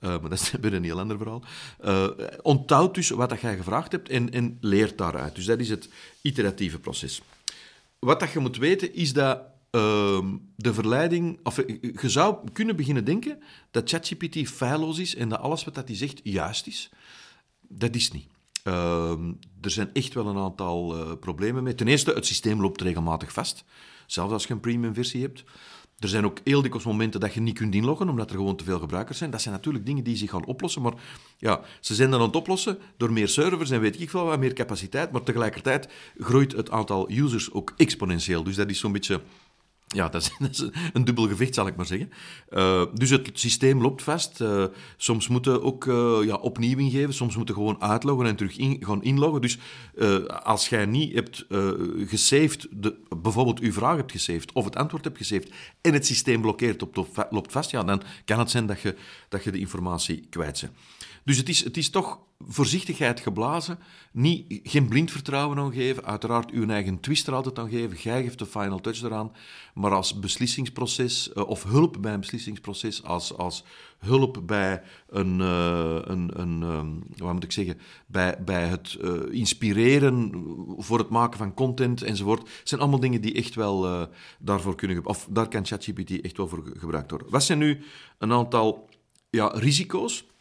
[0.00, 1.42] maar dat is weer een heel ander verhaal.
[1.84, 5.34] Uh, dus wat dat jij gevraagd hebt en, en leert daaruit.
[5.34, 5.88] Dus dat is het
[6.22, 7.22] iteratieve proces.
[7.98, 10.18] Wat dat je moet weten is dat uh,
[10.56, 11.38] de verleiding...
[11.42, 15.88] Of, je zou kunnen beginnen denken dat ChatGPT feilloos is en dat alles wat dat
[15.88, 16.90] hij zegt juist is.
[17.60, 18.26] Dat is niet.
[18.62, 21.74] Ehm, er zijn echt wel een aantal problemen mee.
[21.74, 23.64] Ten eerste, het systeem loopt regelmatig vast.
[24.12, 25.44] Zelfs als je een premium versie hebt.
[25.98, 28.64] Er zijn ook heel dikwijls momenten dat je niet kunt inloggen, omdat er gewoon te
[28.64, 29.30] veel gebruikers zijn.
[29.30, 30.92] Dat zijn natuurlijk dingen die zich gaan oplossen, maar
[31.38, 34.38] ja, ze zijn dan aan het oplossen door meer servers en weet ik veel wat,
[34.38, 38.42] meer capaciteit, maar tegelijkertijd groeit het aantal users ook exponentieel.
[38.42, 39.20] Dus dat is zo'n beetje
[39.92, 42.10] ja, dat is, een dubbel gevecht, zal ik maar zeggen.
[42.50, 44.40] Uh, dus het systeem loopt vast.
[44.40, 44.64] Uh,
[44.96, 49.02] soms moeten ook uh, ja, opnieuw ingeven, soms moeten gewoon uitloggen en terug in, gaan
[49.02, 49.40] inloggen.
[49.40, 49.58] Dus
[50.42, 51.46] als jij niet hebt
[52.06, 55.50] gesaved, de, bijvoorbeeld uw vraag hebt gesaved of het antwoord hebt gesaved
[55.80, 58.96] en het systeem blokkeert, op, loopt vast, ja, dan kan het zijn dat je,
[59.28, 60.72] dat je de informatie kwijt bent.
[61.24, 63.78] Dus het is, het is toch voorzichtigheid geblazen.
[64.12, 66.04] Niet, geen blind vertrouwen aan geven.
[66.04, 67.96] Uiteraard uw eigen twist er altijd aan geven.
[67.96, 69.32] Jij geeft de final touch eraan.
[69.74, 73.64] Maar als beslissingsproces, eh, of hulp bij een beslissingsproces, als, als
[73.98, 79.12] hulp bij een, uh, een, een um, wat moet ik zeggen, bij, bij het uh,
[79.30, 80.44] inspireren
[80.76, 84.08] voor het maken van content enzovoort, zijn allemaal dingen die echt wel
[84.38, 87.30] daarvoor kunnen, of daar kan ChatGPT echt wel voor gebruikt worden.
[87.30, 87.82] Wat zijn nu
[88.18, 88.88] een aantal
[89.30, 90.31] ja, risico's?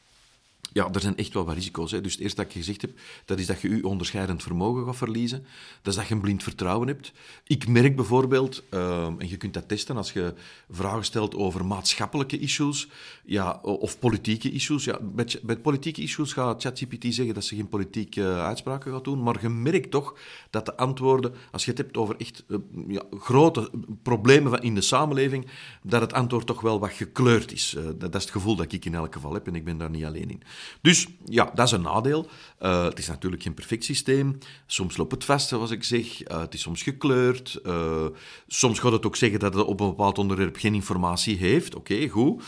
[0.73, 1.91] Ja, er zijn echt wel wat risico's.
[1.91, 2.01] Hè.
[2.01, 2.91] Dus het eerste dat ik gezegd heb,
[3.25, 5.45] dat is dat je je onderscheidend vermogen gaat verliezen.
[5.81, 7.11] Dat is dat je een blind vertrouwen hebt.
[7.47, 10.33] Ik merk bijvoorbeeld, ehm, en je kunt dat testen als je
[10.69, 12.87] vragen stelt over maatschappelijke issues
[13.25, 14.83] ja, of politieke issues.
[14.83, 14.99] Ja,
[15.43, 19.41] bij, politieke issues gaat ChatGPT zeggen dat ze geen politieke uh, uitspraken gaat doen, maar
[19.41, 20.17] je merkt toch
[20.49, 22.57] dat de antwoorden, als je het hebt over echt uh,
[22.87, 23.69] ja, grote
[24.03, 25.45] problemen in de samenleving,
[25.83, 27.75] dat het antwoord toch wel wat gekleurd is.
[27.77, 29.77] Uh, dat, dat, is het gevoel dat ik in elk geval heb en ik ben
[29.77, 30.41] daar niet alleen in.
[30.81, 32.29] Dus ja, dat is een nadeel.
[32.59, 34.37] Uh, het is natuurlijk geen perfect systeem.
[34.65, 36.27] Soms loopt het vast, zoals ik zeg.
[36.27, 37.59] Uh, het is soms gekleurd.
[37.63, 38.05] Uh,
[38.47, 41.75] soms gaat het ook zeggen dat het op een bepaald onderwerp geen informatie heeft.
[41.75, 42.43] Oké, goed.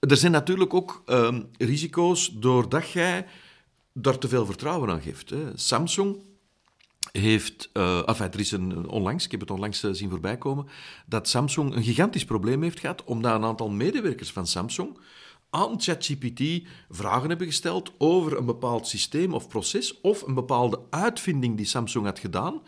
[0.00, 3.26] Er zijn natuurlijk ook ehm, risico's doordat jij
[3.92, 5.30] daar te veel vertrouwen aan geeft.
[5.30, 5.44] Hè.
[5.54, 6.16] Samsung
[7.12, 10.66] heeft, uh, enfin, er is een, onlangs, ik heb het onlangs zien voorbij komen,
[11.06, 14.98] dat Samsung een gigantisch probleem heeft gehad, omdat een aantal medewerkers van Samsung
[15.50, 21.56] aan ChatGPT vragen hebben gesteld over een bepaald systeem of proces of een bepaalde uitvinding
[21.56, 22.62] die Samsung had gedaan.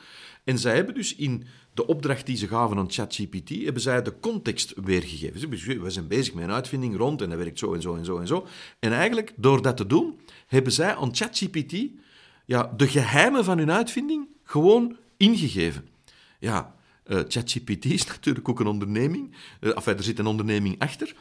[0.44, 4.20] En zij hebben dus in de opdracht die ze gaven aan ChatGPT, hebben zij de
[4.20, 5.50] context weergegeven.
[5.82, 8.18] We zijn bezig met een uitvinding rond en dat werkt zo en zo en zo
[8.18, 8.46] en zo.
[8.78, 11.74] En eigenlijk, door dat te doen, hebben zij aan ChatGPT
[12.46, 15.88] ja, de geheimen van hun uitvinding gewoon ingegeven.
[16.38, 16.74] Ja,
[17.06, 19.34] uh, ChatGPT is natuurlijk ook een onderneming.
[19.60, 21.14] Uh, er zit een onderneming achter.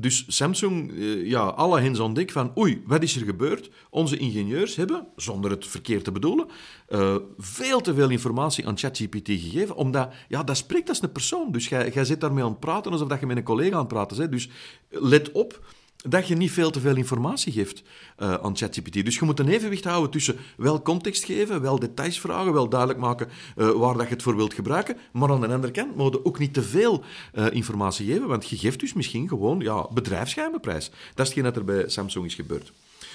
[0.00, 3.70] Dus Samsung, uh, ja, alle hens aan dek van oei, wat is er gebeurd?
[3.90, 6.46] Onze ingenieurs hebben, zonder het verkeerd te bedoelen,
[6.88, 11.52] uh, veel te veel informatie aan ChatGPT gegeven, omdat, ja, dat spreekt als een persoon.
[11.52, 13.78] Dus jij, jij zit daarmee aan het praten alsof dat je met een collega aan
[13.78, 14.32] het praten bent.
[14.32, 14.48] Dus
[14.90, 15.60] let op
[16.08, 17.82] dat je niet veel te veel informatie geeft
[18.18, 19.04] uh, aan ChatGPT.
[19.04, 23.00] Dus je moet een evenwicht houden tussen wel context geven, wel details vragen, wel duidelijk
[23.00, 26.12] maken uh, waar dat je het voor wilt gebruiken, maar aan de andere kant moet
[26.12, 27.02] je ook niet te veel
[27.34, 30.90] uh, informatie geven, want je geeft dus misschien gewoon ja, bedrijfsgeheimenprijs.
[31.14, 32.72] Dat is hetgeen dat er bij Samsung is gebeurd.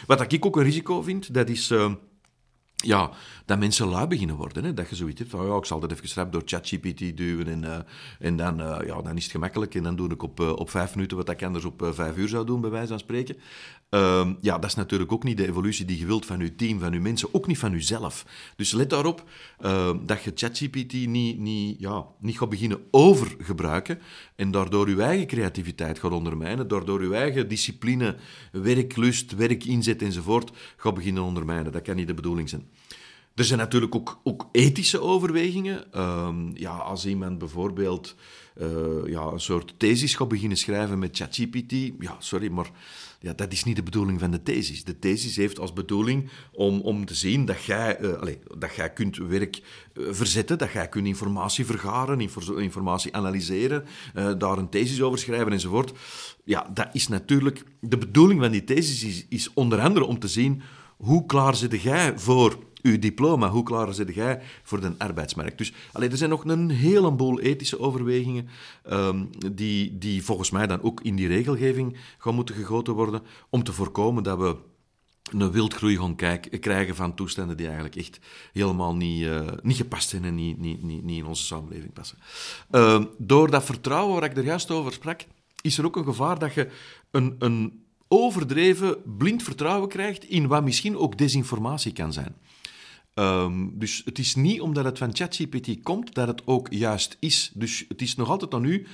[0.07, 1.73] Wat ik ook een risico vind, dat is
[2.81, 3.11] ja,
[3.45, 4.63] dat mensen lui beginnen worden.
[4.63, 4.73] Hè?
[4.73, 7.63] Dat je zoiets hebt van, ja, ik zal dat even rap door ChatGPT duwen en,
[7.63, 7.77] uh,
[8.19, 9.75] en dan, uh, ja, dan is het gemakkelijk.
[9.75, 12.27] En dan doe ik op, uh, op vijf minuten wat ik anders op vijf uur
[12.27, 13.37] zou doen, bij wijze van spreken.
[13.91, 16.79] Ehm, ja, dat is natuurlijk ook niet de evolutie die je wilt van je team,
[16.79, 18.25] van je mensen, ook niet van jezelf.
[18.55, 19.23] Dus let daarop
[19.59, 23.99] ehm, dat je ChatGPT niet, niet, ja, niet gaat beginnen overgebruiken
[24.35, 28.15] en daardoor je eigen creativiteit gaat ondermijnen, daardoor je eigen discipline,
[28.51, 31.71] werklust, werkinzet enzovoort gaat beginnen ondermijnen.
[31.71, 32.67] Dat kan niet de bedoeling zijn.
[33.41, 35.99] Er zijn natuurlijk ook, ook ethische overwegingen.
[36.01, 38.15] Um, ja, als iemand bijvoorbeeld
[38.61, 38.67] uh,
[39.05, 42.71] ja, een soort thesis gaat beginnen schrijven met ChatGPT, ja, sorry, maar
[43.19, 44.83] ja, dat is niet de bedoeling van de thesis.
[44.83, 48.93] De thesis heeft als bedoeling om, om te zien dat jij, uh, allez, dat jij
[48.93, 49.61] kunt werk
[49.93, 53.85] uh, verzetten, dat jij kunt informatie vergaren, informatie analyseren,
[54.37, 55.93] daar een thesis over schrijven enzovoort.
[56.43, 57.63] Ja, dat is natuurlijk...
[57.79, 60.61] De bedoeling van die thesis is, is onder andere om te zien
[60.97, 65.57] hoe klaar zit jij voor uw diploma, hoe klaar zit jij voor de arbeidsmarkt?
[65.57, 68.47] Dus allee, er zijn nog een heleboel ethische overwegingen
[68.91, 73.63] um, die, die volgens mij dan ook in die regelgeving gaan moeten gegoten worden om
[73.63, 74.55] te voorkomen dat we
[75.31, 76.15] een wildgroei gaan
[76.59, 78.19] krijgen van toestanden die eigenlijk echt
[78.53, 82.17] helemaal niet, uh, niet gepast zijn en niet, niet, niet, in onze samenleving passen.
[82.71, 85.25] Uh, door dat vertrouwen waar ik er juist over sprak,
[85.61, 86.67] is er ook een gevaar dat je
[87.11, 92.35] een, een overdreven blind vertrouwen krijgt in wat misschien ook desinformatie kan zijn.
[93.13, 97.51] Um, dus het is niet omdat het van ChatGPT komt dat het ook juist is.
[97.53, 98.87] Dus het is nog altijd aan u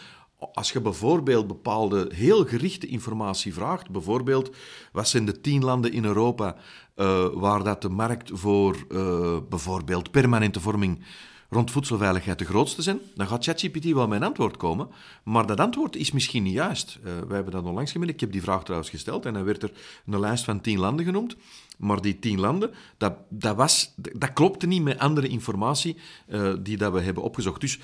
[0.54, 4.56] als je bijvoorbeeld bepaalde heel gerichte informatie vraagt, bijvoorbeeld
[4.92, 6.56] wat zijn de tien landen in Europa
[6.96, 11.04] uh, waar dat de markt voor uh, bijvoorbeeld permanente vorming
[11.50, 14.88] rond voedselveiligheid de grootste zijn, dan gaat ChatGPT wel een antwoord komen.
[15.24, 17.00] Maar dat antwoord is misschien niet juist.
[17.00, 18.10] Uh, wij hebben dat onlangs gemeld.
[18.10, 19.72] Ik heb die vraag trouwens gesteld en dan werd er
[20.06, 21.36] een lijst van tien landen genoemd.
[21.78, 26.78] Maar die tien landen, dat, dat, was, dat klopte niet met andere informatie uh, die
[26.78, 27.62] dat we hebben opgezocht.
[27.62, 27.80] Dus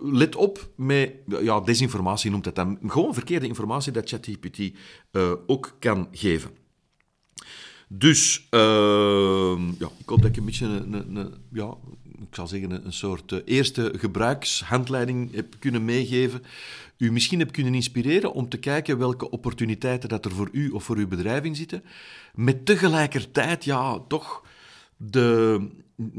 [0.00, 2.78] let op met, ja, desinformatie noemt het dan.
[2.86, 6.50] Gewoon verkeerde informatie dat ChatGPT uh, ook kan geven.
[7.88, 11.74] Dus, uh, ja, ik hoop dat ik een beetje een, een, ja,
[12.18, 16.42] ik zal zeggen, een soort uh, eerste gebruikshandleiding heb kunnen meegeven.
[16.98, 20.84] U misschien heb kunnen inspireren om te kijken welke opportuniteiten dat er voor u of
[20.84, 21.82] voor uw bedrijf in zitten.
[22.34, 24.44] Met tegelijkertijd, ja, toch
[24.96, 25.60] de,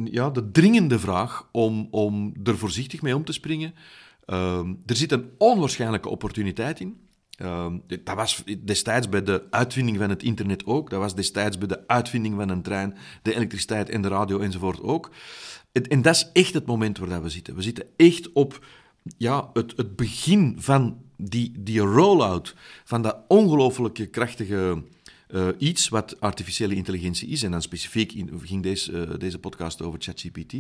[0.04, 3.74] ja, de dringende vraag om, om er voorzichtig mee om te springen.
[4.28, 7.09] Uh, er zit een onwaarschijnlijke opportuniteit in.
[7.42, 10.90] Uh, dat was destijds bij de uitvinding van het internet ook.
[10.90, 14.82] Dat was destijds bij de uitvinding van een trein, de elektriciteit en de radio enzovoort
[14.82, 15.12] ook.
[15.72, 17.56] En dat is echt het moment waar we zitten.
[17.56, 18.66] We zitten echt op
[19.18, 24.84] ja, het, het begin van die, die rollout van dat ongelooflijke krachtige
[25.30, 27.44] uh, iets wat artificiële intelligentie is.
[27.44, 30.54] En dan specifiek in, ging deze, uh, deze podcast over ChatGPT.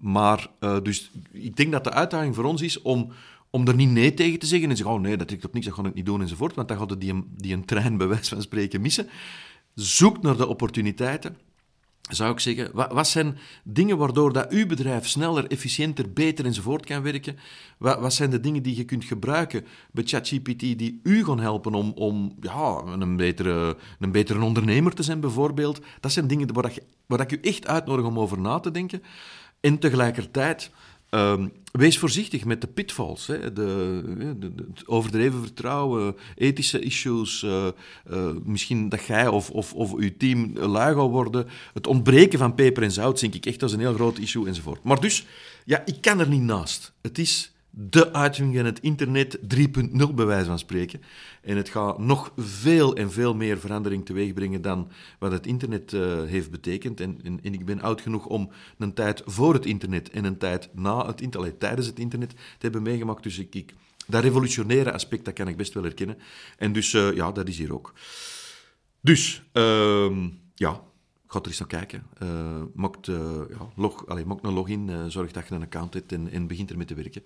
[0.00, 3.12] Maar uh, dus ik denk dat de uitdaging voor ons is om,
[3.54, 5.66] om er niet nee tegen te zeggen en zeggen, oh nee, dat trekt op niks,
[5.66, 6.54] dat ga ik niet doen enzovoort.
[6.54, 9.08] Want dan gaat die, die een trein bij wijze van spreken missen.
[9.74, 11.36] Zoek naar de opportuniteiten
[12.00, 16.86] zou ik zeggen, wat, wat, zijn dingen waardoor dat uw bedrijf sneller, efficiënter, beter enzovoort
[16.86, 17.36] kan werken?
[17.78, 21.74] Wat, wat zijn de dingen die je kunt gebruiken bij ChatGPT die u gaan helpen
[21.74, 25.80] om, om ja, een, betere, een betere ondernemer te zijn bijvoorbeeld?
[26.00, 29.02] Dat zijn dingen waar, dat waar ik u echt uitnodig om over na te denken.
[29.60, 30.70] En tegelijkertijd
[31.14, 33.26] Um, wees voorzichtig met de pitfalls.
[33.26, 33.52] Hè.
[33.52, 34.02] De,
[34.74, 37.42] het overdreven vertrouwen, ethische issues.
[37.42, 37.66] Uh,
[38.10, 41.46] uh, misschien dat jij of, of, of uw team lui worden.
[41.72, 44.82] Het ontbreken van peper en zout, denk ik echt als een heel groot issue enzovoort.
[44.82, 45.26] Maar dus,
[45.64, 46.92] ja, ik kan er niet naast.
[47.02, 51.02] Het is de uitvinding van het internet 3.0 bij wijze van spreken.
[51.42, 55.92] En het gaat nog veel en veel meer verandering teweeg brengen dan wat het internet
[55.92, 57.00] uh, heeft betekend.
[57.00, 60.38] En, en, en, ik ben oud genoeg om een tijd voor het internet en een
[60.38, 63.22] tijd na het internet, tijdens het internet, te hebben meegemaakt.
[63.22, 63.74] Dus ik,
[64.06, 66.18] dat revolutionaire aspect, dat kan ik best wel herkennen.
[66.58, 67.92] En dus, uh, ja, dat is hier ook.
[69.00, 70.16] Dus, uh,
[70.54, 70.80] ja,
[71.34, 72.06] Ga er eens naar kijken.
[72.22, 73.16] Uh, maakt, uh,
[73.50, 76.86] ja, log, een login, uh, zorg dat je een account hebt en, en begint ermee
[76.86, 77.22] te werken.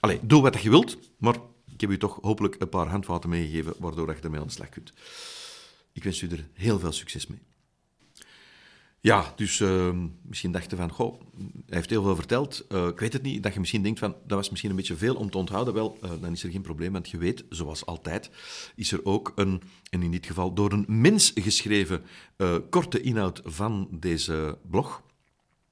[0.00, 1.36] Allee, doe wat je wilt, maar
[1.72, 4.68] ik heb u toch hopelijk een paar handvaten meegegeven waardoor je ermee aan de slag
[4.68, 4.92] kunt.
[5.92, 7.40] Ik wens u er heel veel succes mee.
[9.02, 9.90] Ja, dus uh,
[10.22, 12.64] misschien dachten van, goh, hij heeft heel veel verteld.
[12.68, 14.96] Uh, ik weet het niet, dat je misschien denkt van, dat was misschien een beetje
[14.96, 15.74] veel om te onthouden.
[15.74, 18.30] Wel, uh, dan is er geen probleem, want je weet, zoals altijd,
[18.76, 22.02] is er ook een, en in dit geval door een mens geschreven,
[22.36, 25.02] uh, korte inhoud van deze blog.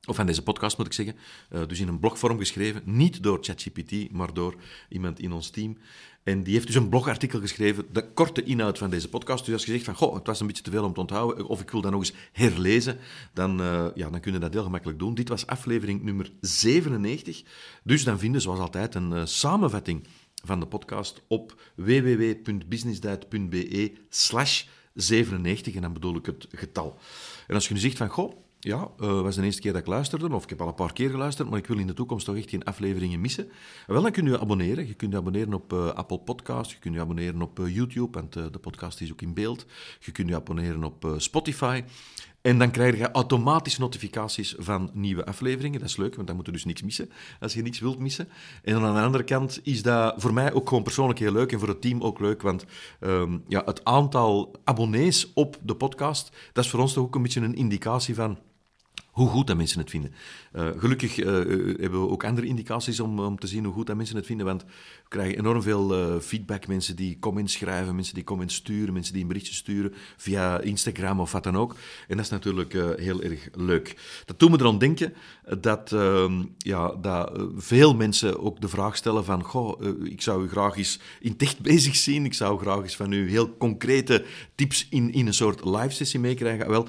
[0.06, 1.16] Of van deze podcast moet ik zeggen.
[1.50, 2.82] Uh, dus in een blogvorm geschreven.
[2.84, 4.54] Niet door ChatGPT, maar door
[4.88, 5.78] iemand in ons team.
[6.22, 9.44] En die heeft dus een blogartikel geschreven, de korte inhoud van deze podcast.
[9.44, 11.46] Dus als je zegt van, goh, het was een beetje te veel om te onthouden,
[11.46, 12.98] of ik wil dat nog eens herlezen,
[13.34, 15.14] dan, uh, ja, dan kun je dat heel gemakkelijk doen.
[15.14, 17.42] Dit was aflevering nummer 97.
[17.84, 20.06] Dus dan vinden, zoals altijd, een samenvatting
[20.44, 25.74] van de podcast op www.businessdiet.be slash 97.
[25.74, 26.98] En dan bedoel ik het getal.
[27.46, 29.86] En als je nu zegt van, goh, ja, uh, was de eerste keer dat ik
[29.86, 32.26] luisterde, of ik heb al een paar keer geluisterd, maar ik wil in de toekomst
[32.26, 33.50] toch echt geen afleveringen missen.
[33.86, 34.86] Wel, dan kun je abonneren.
[34.86, 38.18] Je kunt je abonneren op uh, Apple Podcasts, je kunt je abonneren op uh, YouTube,
[38.18, 39.66] want de podcast is ook in beeld.
[40.00, 41.82] Je kunt je abonneren op Spotify.
[42.40, 45.80] En dan krijg je automatisch notificaties van nieuwe afleveringen.
[45.80, 48.28] Dat is leuk, want dan moet je dus niks missen, als je niets wilt missen.
[48.62, 51.58] En aan de andere kant is dat voor mij ook gewoon persoonlijk heel leuk en
[51.58, 52.64] voor het team ook leuk, want
[53.00, 57.22] um, ja, het aantal abonnees op de podcast, dat is voor ons toch ook een
[57.22, 58.38] beetje een indicatie van
[59.10, 60.14] hoe goed dat mensen het vinden.
[60.56, 63.96] Uh, gelukkig uh, hebben we ook andere indicaties om, om te zien hoe goed dat
[63.96, 66.66] mensen het vinden, want we krijgen enorm veel feedback.
[66.66, 71.20] Mensen die comments schrijven, mensen die comments sturen, mensen die een berichtje sturen via Instagram
[71.20, 71.76] of wat dan ook.
[72.08, 73.96] En dat is natuurlijk heel erg leuk.
[74.24, 75.14] Dat doet me erom denken
[75.60, 80.48] dat, ehm, ja, dat veel mensen ook de vraag stellen van, goh, ik zou u
[80.48, 84.86] graag eens in tech bezig zien, ik zou graag eens van u heel concrete tips
[84.90, 86.68] in, in een soort live sessie meekrijgen.
[86.68, 86.86] Wel,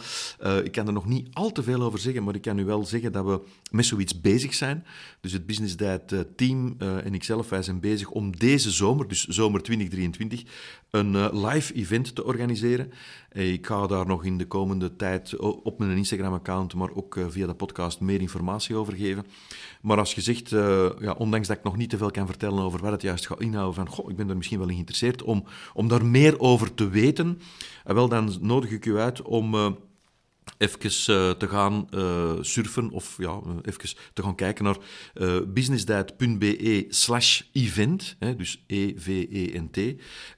[0.64, 2.86] ik kan er nog niet al te veel over zeggen, maar ik kan u wel
[2.86, 4.86] zeggen dat we met zoiets bezig zijn.
[5.22, 9.08] Dus het Business Diet eh, team uh, en ikzelf, wij zijn bezig om deze zomer,
[9.08, 10.44] dus zomer 2023,
[10.90, 12.92] een uh, live event te organiseren.
[13.32, 17.54] Ik ga daar nog in de komende tijd op mijn Instagram-account, maar ook via de
[17.54, 19.26] podcast meer informatie over geven.
[19.82, 20.50] Maar als je zegt,
[21.00, 23.42] ja, ondanks dat ik nog niet te veel kan vertellen over wat het juist gaat
[23.42, 26.74] inhouden, van goh, ik ben er misschien wel in geïnteresseerd om, om daar meer over
[26.74, 27.40] te weten,
[27.84, 29.78] wel, dan nodig ik u uit om
[30.58, 34.78] even uh, te gaan uh, surfen of ja, even te gaan kijken naar
[35.14, 39.78] uh, businessdiet.be slash event, hè, dus E-V-E-N-T,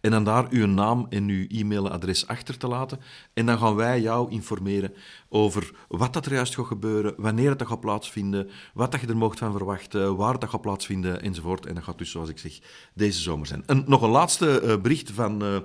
[0.02, 3.00] en dan daar uw naam en uw e-mailadres achter te laten.
[3.34, 4.94] En dan gaan wij jou informeren
[5.30, 9.18] over wat dat er juist gaat gebeuren, wanneer het gaat plaatsvinden, wat dat je er
[9.18, 11.66] mocht van verwachten, waar dat gaat plaatsvinden, enzovoort.
[11.66, 12.60] En dat gaat dus, zoals ik zeg,
[12.94, 13.64] deze zomer zijn.
[13.66, 15.64] En nog een laatste bericht van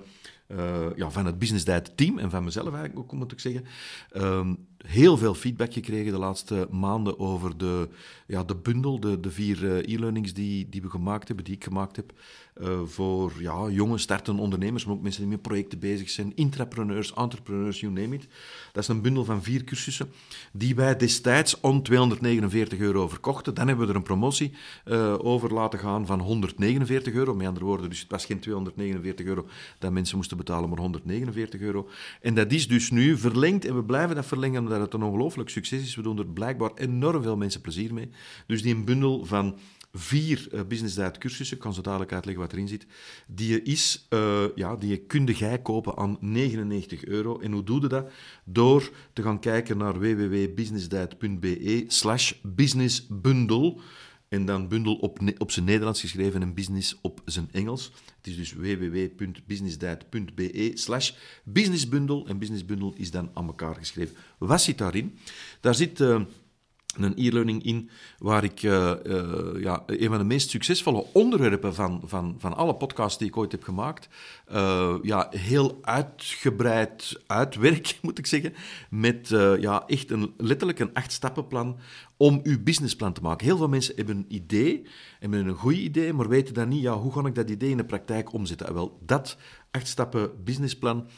[0.97, 3.65] ja, van het Business Diet team en van mezelf eigenlijk ook, moet ik zeggen.
[4.17, 7.89] Um, heel veel feedback gekregen de laatste maanden over de,
[8.27, 11.65] ja, de bundel, de, de vier uh, e-learnings die, die we gemaakt hebben, die ik
[11.65, 12.13] gemaakt heb.
[12.63, 17.15] Uh, voor ja, jonge startende ondernemers, maar ook mensen die met projecten bezig zijn, intrapreneurs,
[17.15, 18.27] entrepreneurs, you name it.
[18.73, 20.11] Dat is een bundel van vier cursussen
[20.53, 23.55] die wij destijds om 249 euro verkochten.
[23.55, 24.53] Dan hebben we er een promotie
[24.85, 27.35] uh, over laten gaan van 149 euro.
[27.35, 29.47] Met andere woorden, dus het was geen 249 euro
[29.79, 31.89] dat mensen moesten betalen, maar 149 euro.
[32.21, 35.49] En dat is dus nu verlengd en we blijven dat verlengen omdat het een ongelooflijk
[35.49, 35.95] succes is.
[35.95, 38.11] We doen er blijkbaar enorm veel mensen plezier mee.
[38.47, 39.59] Dus die bundel van
[39.93, 42.87] vier uh, business diet cursussen, ik kan zo dadelijk uitleggen wat erin zit,
[43.27, 47.39] die is, uh, ja, die kunde jij kopen aan 99 euro.
[47.39, 48.11] En hoe doe je dat?
[48.45, 53.77] Door te gaan kijken naar www.businessdiet.be slash businessbundle.
[54.29, 57.93] En dan bundel op, op zijn Nederlands geschreven en business op zijn Engels.
[58.17, 61.13] Het is dus www.businessdiet.be slash
[61.45, 62.25] businessbundle.
[62.27, 64.17] En businessbundle is dan aan elkaar geschreven.
[64.39, 65.19] Wat zit daarin?
[65.61, 66.01] Daar zit...
[66.01, 66.21] Uh,
[67.03, 72.03] een e-learning in waar ik uh, uh, ja, een van de meest succesvolle onderwerpen van,
[72.05, 74.09] van, van alle podcasts die ik ooit heb gemaakt,
[74.53, 78.55] uh, ja, heel uitgebreid uitwerk, moet ik zeggen,
[78.91, 79.29] met
[79.61, 81.79] ja, echt een, letterlijk een acht-stappenplan
[82.17, 83.47] om uw businessplan te maken.
[83.47, 84.87] Heel veel mensen hebben een idee,
[85.19, 87.77] hebben een goed idee, maar weten dan niet, ja, hoe ga ik dat idee in
[87.77, 88.75] de praktijk omzetten?
[88.75, 89.37] Wel, dat
[89.71, 91.09] acht-stappen businessplan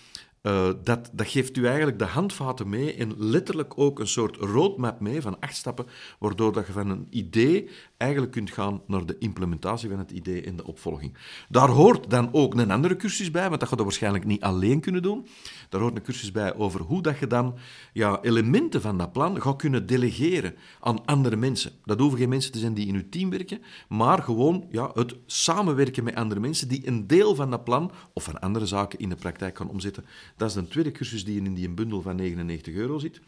[0.43, 5.01] uh, dat, dat geeft u eigenlijk de handvaten mee en letterlijk ook een soort roadmap
[5.01, 5.87] mee van acht stappen,
[6.19, 7.71] waardoor dat je van een idee
[8.01, 11.15] eigenlijk kunt gaan naar de implementatie van het idee en de opvolging.
[11.49, 14.81] Daar hoort dan ook een andere cursus bij, want dat ga je waarschijnlijk niet alleen
[14.81, 15.27] kunnen doen.
[15.69, 17.59] Daar hoort een cursus bij over hoe dat je dan
[17.93, 21.73] ja, elementen van dat plan gaat kunnen delegeren aan andere mensen.
[21.85, 25.15] Dat hoeven geen mensen te zijn die in uw team werken, maar gewoon ja, het
[25.27, 29.09] samenwerken met andere mensen die een deel van dat plan of van andere zaken in
[29.09, 30.05] de praktijk gaan omzetten.
[30.37, 33.21] Dat is een tweede cursus die in die bundel van 99 euro zit.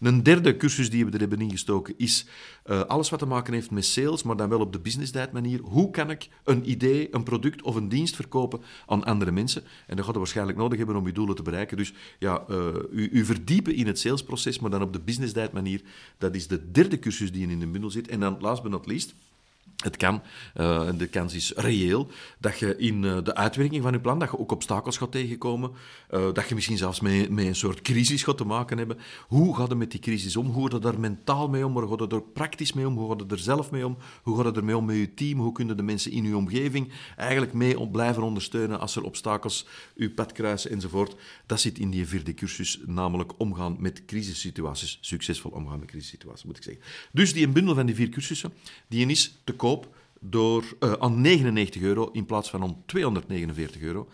[0.00, 2.26] Een derde cursus die we er hebben ingestoken is
[2.66, 5.32] uh, alles wat te maken heeft met sales, maar dan wel op de business diet
[5.32, 5.60] manier.
[5.60, 9.62] Hoe kan ik een idee, een product of een dienst verkopen aan andere mensen?
[9.86, 11.76] En dat gaat waarschijnlijk nodig hebben om je doelen te bereiken.
[11.76, 15.52] Dus ja, uh, u, u, verdiepen in het salesproces, maar dan op de business diet
[15.52, 15.82] manier.
[16.18, 18.08] Dat is de derde cursus die in de bundel zit.
[18.08, 19.14] En dan, last but not least,
[19.84, 20.22] het kan,
[20.56, 22.08] uh, de kans is reëel,
[22.38, 25.70] dat je in uh, de uitwerking van je plan, dat je ook obstakels gaat tegenkomen,
[26.10, 28.98] uh, dat je misschien zelfs met, met, een soort crisis gaat te maken hebben.
[29.28, 30.46] Hoe gaat je met die crisis om?
[30.46, 31.72] Hoe gaat je daar mentaal mee om?
[31.72, 32.96] Hoe gaat je er praktisch mee om?
[32.96, 33.96] Hoe gaat je er zelf mee om?
[34.22, 35.38] Hoe gaat je ermee om met je team?
[35.38, 40.10] Hoe kunnen de mensen in je omgeving eigenlijk mee blijven ondersteunen als er obstakels je
[40.10, 41.16] pad kruisen enzovoort?
[41.46, 44.98] Dat zit in die vierde cursus, namelijk omgaan met crisissituaties.
[45.00, 46.82] Succesvol omgaan met crisissituaties, moet ik zeggen.
[47.12, 48.52] Dus die een bundel van die vier cursussen,
[48.88, 49.52] die is te
[50.20, 54.08] door, uh, aan 99 euro in plaats van om 249 euro.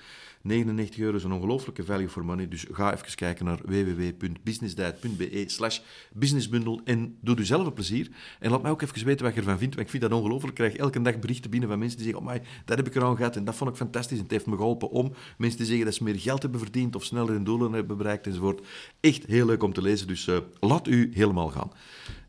[0.46, 5.80] 99 euro is een ongelooflijke value for money, dus ga even kijken naar www.businessdiet.be slash
[6.12, 8.08] businessbundle en doe u zelf een plezier.
[8.40, 10.58] En laat mij ook even weten wat je ervan vindt, want ik vind dat ongelooflijk.
[10.58, 12.94] Ik krijg elke dag berichten binnen van mensen die zeggen, oh my, dat heb ik
[12.94, 15.58] er al gehad en dat vond ik fantastisch en het heeft me geholpen om mensen
[15.58, 18.66] die zeggen dat ze meer geld hebben verdiend of sneller hun doelen hebben bereikt enzovoort.
[19.00, 21.72] Echt heel leuk om te lezen, dus uh, laat u helemaal gaan.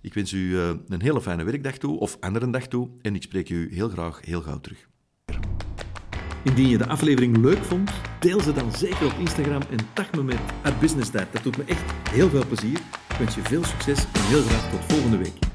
[0.02, 3.22] Ik wens u uh, een hele fijne werkdag toe, of andere dag toe, en ik
[3.22, 4.88] spreek u heel graag heel gauw terug.
[6.48, 10.24] Indien je de aflevering leuk vond, deel ze dan zeker op Instagram en tag me
[10.24, 10.40] met
[10.80, 11.26] @businessdad.
[11.32, 12.80] Dat doet me echt heel veel plezier.
[13.10, 15.47] Ik wens je veel succes en heel graag tot volgende week.